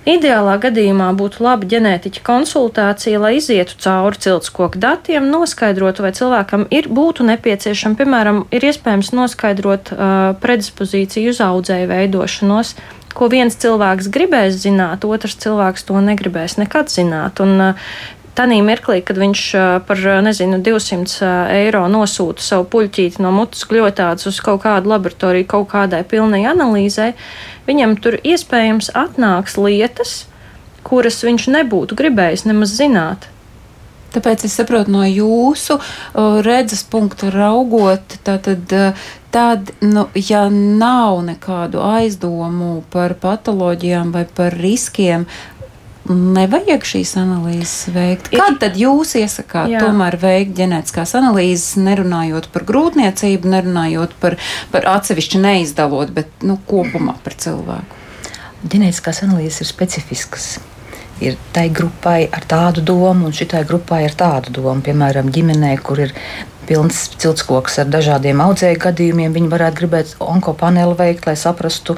[0.06, 6.86] Ideālā gadījumā būtu laba ģenētiķa konsultācija, lai izietu cauri ciltskoku datiem, noskaidrotu, vai cilvēkam ir,
[6.86, 10.12] būtu nepieciešama, piemēram, ir iespējams noskaidrot uh,
[10.44, 12.76] predispozīciju uz audzēju veidošanos,
[13.18, 17.42] ko viens cilvēks gribēs zināt, otrs cilvēks to negribēs nekad zināt.
[17.42, 17.90] Un, uh,
[18.36, 19.42] Tanī mirklī, kad viņš
[19.88, 25.70] par, nezinu, 200 eiro nosūta savu puļķīti no mutes gļotādes uz kaut kādu laboratoriju, kaut
[25.70, 27.14] kādai pilnai analīzē,
[27.68, 30.26] viņam tur iespējams atnāks lietas,
[30.84, 33.30] kuras viņš nebūtu gribējis nemaz zināt.
[34.12, 35.78] Tāpēc es saprotu no jūsu
[36.46, 38.70] redzes punkta raugot, tātad,
[39.34, 45.26] tad, nu, ja nav nekādu aizdomu par patoloģijām vai par riskiem,
[46.12, 48.30] nevajag šīs analīzes veikt.
[48.34, 49.82] Kad tad jūs iesakāt Jā.
[49.84, 54.38] tomēr veikt ģenētiskās analīzes, nerunājot par grūtniecību, nerunājot par,
[54.72, 58.02] par atsevišķi neizdalot, bet nu, kopumā par cilvēku?
[58.66, 60.48] Ģenētiskās analīzes ir specifiskas.
[61.22, 64.82] Ir tai grupai ar tādu domu, un šitai grupai ar tādu domu.
[64.84, 66.12] Piemēram, ģimenē, kur ir
[66.68, 69.34] pilns ciltskoks ar dažādiem audzēju gadījumiem.
[69.36, 71.96] Viņi varētu gribēt onkopaneli veikt, lai saprastu,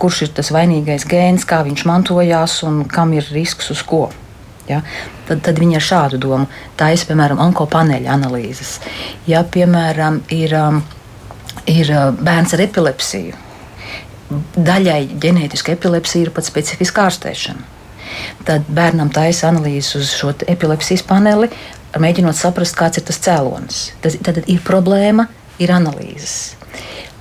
[0.00, 4.08] kurš ir tas vainīgais gēns, kā viņš mantojās un kam ir risks uz ko.
[4.68, 4.80] Ja?
[5.28, 6.48] Tad, tad viņi ar šādu domu
[6.80, 8.78] taisa, piemēram, onkopaneļa analīzes.
[9.28, 10.80] Ja, piemēram, ir, um,
[11.70, 13.36] ir uh, bērns ar epilepsiju,
[14.56, 17.70] daļai ģenētiska epilepsija ir pat specifiska ārstēšana.
[18.46, 21.48] Tad bērnam taisa analīzes uz šo epilepsijas paneli,
[22.00, 23.80] mēģinot saprast, kāds ir tas cēlonis.
[24.04, 25.28] Tas, tad ir problēma,
[25.62, 26.54] ir analīzes.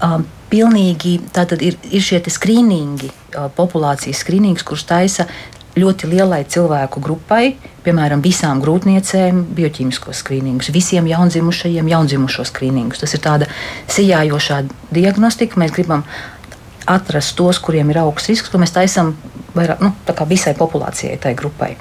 [0.04, 5.28] Um, pilnīgi tātad ir, ir šie skrīningi, uh, populācijas skrīnings, kurš taisa
[5.80, 13.02] ļoti lielai cilvēku grupai, piemēram, visām grūtniecēm, bioķīmiskos skrīningus, visiem jaundzimušajiem, jaundzimušo skrīningus.
[13.02, 13.50] Tas ir tāda
[13.92, 14.62] sijājošā
[14.94, 15.60] diagnostika.
[15.62, 16.06] Mēs gribam
[16.90, 19.16] atrast tos, kuriem ir augsts risks, to mēs taisām
[19.56, 19.94] vairāk, nu,
[20.30, 21.74] visai populācijai, tai grupai.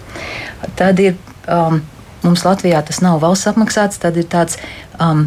[0.78, 1.18] Tad ir
[1.50, 1.80] um,
[2.24, 4.58] mums Latvijā tas nav valsts apmaksāts, tad ir tāds
[5.00, 5.26] um,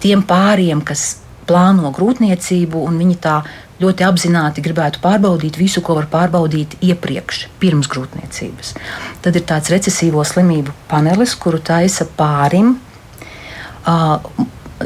[0.00, 1.19] tiem pāriem, kas
[1.50, 3.40] plāno grūtniecību, un viņi tā
[3.80, 8.74] ļoti apzināti gribētu pārbaudīt visu, ko var pārbaudīt iepriekš, pirms grūtniecības.
[9.24, 12.76] Tad ir tāds recesīvo slimību panelis, kuru taisa pārim.
[13.88, 14.20] Uh,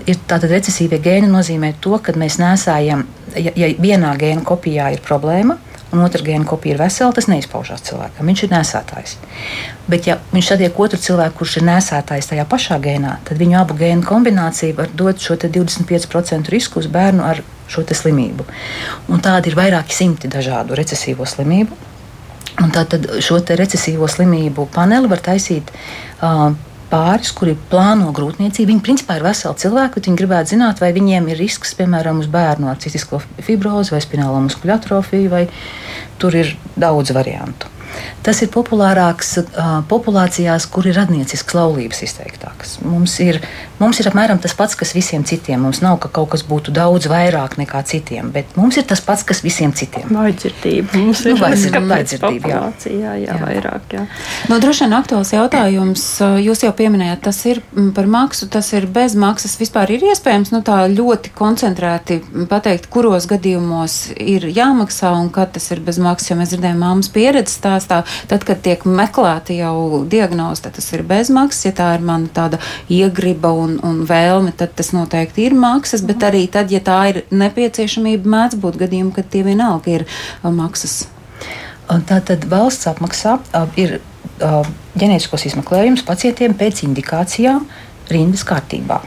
[0.06, 3.04] ir tātad recesīvie gēni nozīmē to, ka mēs nesājam,
[3.34, 5.58] ja, ja vienā gēna kopijā ir problēma,
[5.94, 8.26] un otra gēna kopija ir vesela, tas neizpaužās cilvēkam.
[8.30, 9.16] Viņš ir nesētājs.
[9.88, 13.78] Bet, ja viņš satiek otru cilvēku, kurš ir nesētājs tajā pašā gēnā, tad viņu abu
[13.78, 18.46] gēnu kombinācija var dot šo 25% risku uz bērnu ar šo slimību.
[19.08, 21.80] Un tādi ir vairāki simti dažādu recesīvo slimību.
[22.62, 25.72] Un tātad šo recesīvo slimību paneli var taisīt.
[26.22, 26.52] Uh,
[26.94, 28.70] pāris, kuri plāno grūtniecību.
[28.70, 32.30] Viņi principā ir veseli cilvēki, bet viņi gribētu zināt, vai viņiem ir risks, piemēram, uz
[32.30, 35.46] bērnu ar cistisko fibrozi vai spinālo muskuļu atrofiju, vai
[36.22, 37.73] tur ir daudz variantu.
[38.24, 42.78] Tas ir populārāks uh, populācijās, kur ir radniecisks laulības izteiktākas.
[42.84, 43.40] Mums ir,
[43.80, 45.60] mums ir apmēram tas pats, kas visiem citiem.
[45.64, 49.26] Mums nav, ka kaut kas būtu daudz vairāk nekā citiem, bet mums ir tas pats,
[49.28, 50.08] kas visiem citiem.
[50.14, 51.36] Vaidzirdība mums nu, ir.
[51.36, 52.62] Nu, vaidzirdība, jā.
[52.94, 54.06] Jā, jā, vairāk, jā.
[54.48, 56.06] No, droši vien aktuāls jautājums.
[56.44, 57.60] Jūs jau pieminējāt, tas ir
[57.96, 59.56] par maksu, tas ir bez maksas.
[59.60, 62.20] Vispār ir iespējams nu, tā ļoti koncentrēti
[62.50, 66.32] pateikt, kuros gadījumos ir jāmaksā un kad tas ir bez maksas.
[66.32, 71.66] Jo mēs dzirdējām māmas pieredzes stāstā, Tad, kad tiek meklēta jau diagnoze, tas ir bezmaksas.
[71.68, 72.60] Ja tā ir mana tāda
[72.92, 76.04] iegriba un, un vēlme, tad tas noteikti ir maksas.
[76.06, 80.50] Bet arī tad, ja tā ir nepieciešamība, mēdz būt gadījumi, kad tie vienalga ir uh,
[80.54, 81.04] maksas.
[81.84, 84.62] Tā tad valsts apmaksā uh, ir uh,
[84.96, 87.68] ģenētiskos izmeklējumus pacientiem pēc indikācijām
[88.12, 89.02] rindas kārtībā.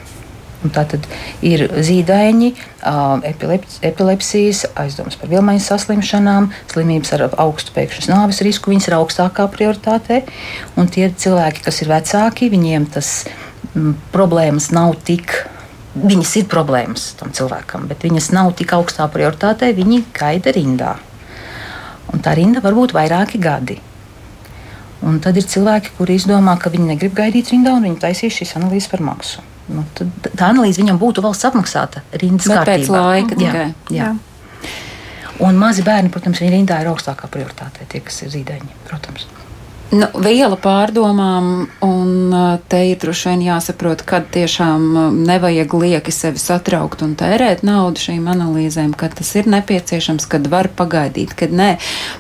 [0.58, 1.04] Tā tad
[1.46, 2.48] ir zīdaiņi,
[3.86, 8.72] epilepsijas, aizdomas par vilmaņas saslimšanām, slimības ar augstu pēkšņas nāves risku.
[8.74, 10.24] Viņas ir augstākā prioritāte.
[10.74, 13.12] Un tie cilvēki, kas ir vecāki, viņiem tas
[14.16, 15.36] problēmas nav tik.
[15.98, 19.70] Viņas ir problēmas tam cilvēkam, bet viņas nav tik augstā prioritātē.
[19.78, 20.96] Viņi gaida rindā.
[22.14, 23.78] Un tā rinda var būt vairāki gadi.
[25.06, 28.56] Un tad ir cilvēki, kuri izdomā, ka viņi negrib gaidīt rindā, un viņi taisīs šīs
[28.58, 29.46] analīzes par maksu.
[29.68, 32.72] Nu, tā analīze viņam būtu valsts apmaksāta rindas kārtībā.
[32.72, 33.66] Pēc laika tikai.
[33.92, 34.70] Jā, jā.
[35.44, 39.28] Un mazi bērni, protams, viņa rindā ir augstākā prioritāte, tie, kas ir zīdaiņi, protams.
[39.88, 42.34] Nu, viela pārdomām, un
[42.68, 48.26] te ir droši vien jāsaprot, kad tiešām nevajag lieki sevi satraukt un tērēt naudu šīm
[48.28, 51.70] analīzēm, kad tas ir nepieciešams, kad var pagaidīt, kad nē.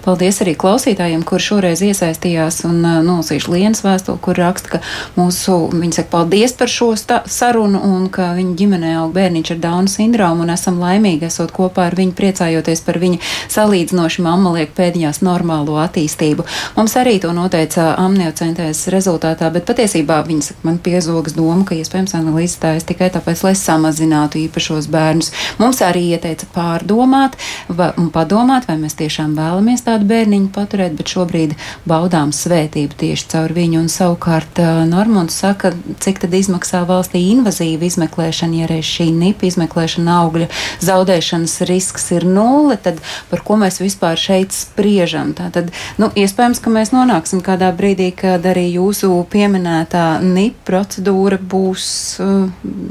[0.05, 4.81] Paldies arī klausītājiem, kur šoreiz iesaistījās un nolasīšu Lienas vēstuli, kur raksta, ka
[5.19, 9.91] mūsu, viņi saka, paldies par šo sarunu un ka viņa ģimenē aug bērniņš ar Dauna
[9.91, 13.19] sindromu un esam laimīgi esot kopā ar viņu, priecājoties par viņa
[13.51, 16.47] salīdzinoši mamma liek pēdiņās normālo attīstību.
[16.79, 21.73] Mums arī to noteikti noteica amniocentēs rezultātā, bet patiesībā viņi saka, man piezogas doma, ka
[21.73, 25.31] iespējams analīzes tā ir tikai tāpēc, lai samazinātu īpašos bērnus.
[25.57, 27.33] Mums arī ieteica pārdomāt
[27.67, 31.55] va, un padomāt, vai mēs tiešām vēlamies tādu bērniņu paturēt, bet šobrīd
[31.89, 33.81] baudām svētību tieši caur viņu.
[33.81, 40.19] Un savukārt Normons saka, cik tad izmaksā valstī invazīva izmeklēšana, ja reiz šī nipa izmeklēšana
[40.21, 40.51] augļa
[40.85, 43.01] zaudēšanas risks ir nulle, tad
[43.31, 45.33] par ko mēs vispār šeit spriežam?
[45.37, 51.87] Tātad, nu, iespējams, ka mēs nonāksim kādā brīdī, kad arī jūsu pieminētā NIP procedūra būs,
[52.23, 52.49] uh,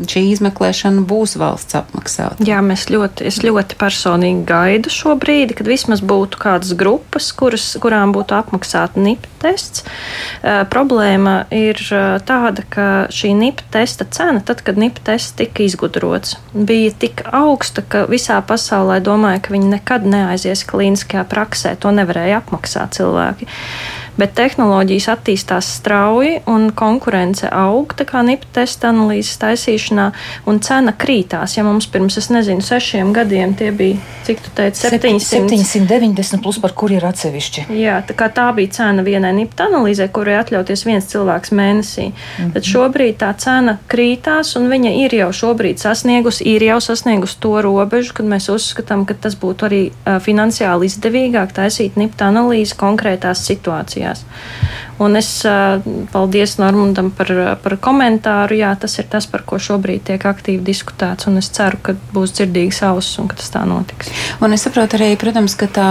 [0.08, 2.46] šī izmeklēšana būs valsts apmaksāta?
[2.46, 7.68] Jā, mēs ļoti, es ļoti personīgi gaidu šo brīdi, kad vismaz būtu kādas grupas, kuras,
[7.82, 9.84] kurām būtu apmaksāta NIP tests.
[10.40, 15.66] Uh, problēma ir uh, tāda, ka šī NIP testa cena, tad, kad NIP tests tika
[15.66, 21.76] izgudrots, bija tik augsta, ka visā pasaulē domāja, ka viņi nekad neaizies klīniskajā praksē.
[21.82, 23.48] To nevarēja apmaksāt cilvēki.
[24.16, 30.10] Bet tehnoloģijas attīstās strauji un konkurence aug, tā kā NIP testa analīzes taisīšanā,
[30.48, 31.56] un cena krītās.
[31.58, 35.60] Ja mums pirms, es nezinu, sešiem gadiem tie bija, cik tu teici, 700.
[35.66, 37.66] 790 plus par kur ir atsevišķi.
[37.76, 42.08] Jā, tā kā tā bija cena vienai NIP analīzē, kurai atļauties viens cilvēks mēnesī.
[42.10, 42.52] Mm -hmm.
[42.56, 47.60] Tad šobrīd tā cena krītās, un viņa ir jau šobrīd sasniegusi, ir jau sasniegusi to
[47.62, 49.82] robežu, kad mēs uzskatām, ka tas būtu arī
[50.20, 54.05] finansiāli izdevīgāk taisīt NIP analīzi konkrētās situācijās.
[54.98, 55.28] Un es
[56.12, 57.28] paldies Normundam par,
[57.60, 58.56] par komentāru.
[58.56, 61.28] Jā, tas ir tas, par ko šobrīd tiek aktīvi diskutēts.
[61.28, 64.08] Un es ceru, ka būs dzirdīgs auss un ka tas tā notiks.
[64.40, 65.90] Un es saprotu arī, protams, ka tā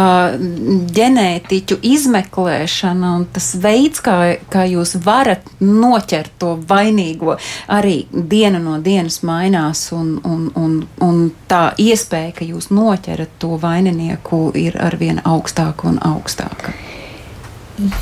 [0.97, 4.17] ģenētiķu izmeklēšana un tas veids, kā,
[4.49, 7.37] kā jūs varat noķert to vainīgo,
[7.77, 9.85] arī diena no dienas mainās.
[9.93, 16.01] Un, un, un, un tā iespēja, ka jūs noķerat to vaininieku, ir arvien augstāka un
[16.01, 16.73] augstāka.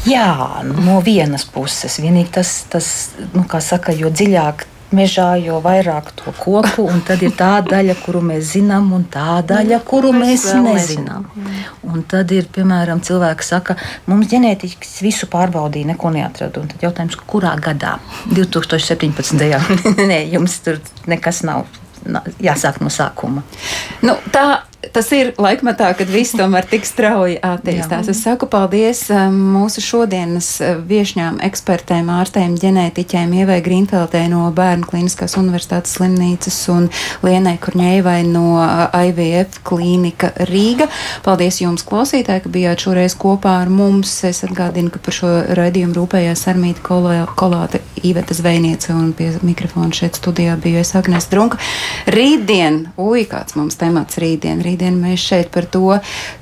[0.05, 1.97] Jā, no vienas puses.
[2.01, 2.87] Vienīgi tas, tas
[3.33, 7.95] nu, kā saka, jo dziļāk mežā, jo vairāk to koku, un tad ir tā daļa,
[8.03, 11.25] kuru mēs zinām, un tā daļa, kuru mēs, mēs nezinām.
[11.89, 13.77] Un tad ir, piemēram, cilvēki saka,
[14.09, 16.61] mums ģenētiķis visu pārbaudīja, neko neatrada.
[16.61, 17.95] Un tad jautājums, kurā gadā?
[18.29, 19.41] 2017.
[20.11, 20.77] Nē, jums tur
[21.09, 21.65] nekas nav
[22.43, 23.43] jāsāk no sākuma.
[24.03, 28.09] Nu, tā tas ir laikmatā, kad viss tomēr tik strauji attīstās.
[28.11, 34.87] Es saku paldies um, mūsu šodienas uh, viešņām ekspertēm, ārstēm, ģenētiķēm, Ievai Grīnfeldē no Bērnu
[34.89, 36.89] klīniskās universitātes slimnīcas un
[37.23, 40.89] Lienai Kurņēvai no uh, IVF klīnika Rīga.
[41.25, 44.15] Paldies jums, klausītāji, ka bijāt šoreiz kopā ar mums.
[44.27, 50.19] Es atgādinu, ka par šo raidījumu rūpējās Armīta Kolāte, Iveta Zvejniece un pie mikrofona šeit
[50.19, 51.59] studijā bija es Agnes Drunka.
[52.11, 55.99] Rītdien, ui, kāds mums temats rītdien, rītdien Šodien mēs šeit par to,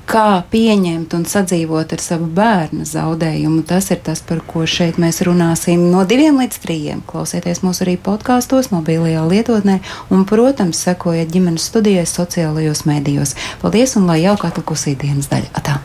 [0.08, 3.66] kā pieņemt un sadzīvot ar savu bērnu zaudējumu.
[3.68, 7.04] Tas ir tas, par ko šeit mēs runāsim no diviem līdz trījiem.
[7.12, 13.36] Klausieties mūs arī podkāstos, mobilajā lietotnē un, protams, sekojiet ģimenes studijai sociālajos mēdījos.
[13.60, 15.52] Paldies un lai jauka atlikusī dienas daļa!
[15.60, 15.82] Atā.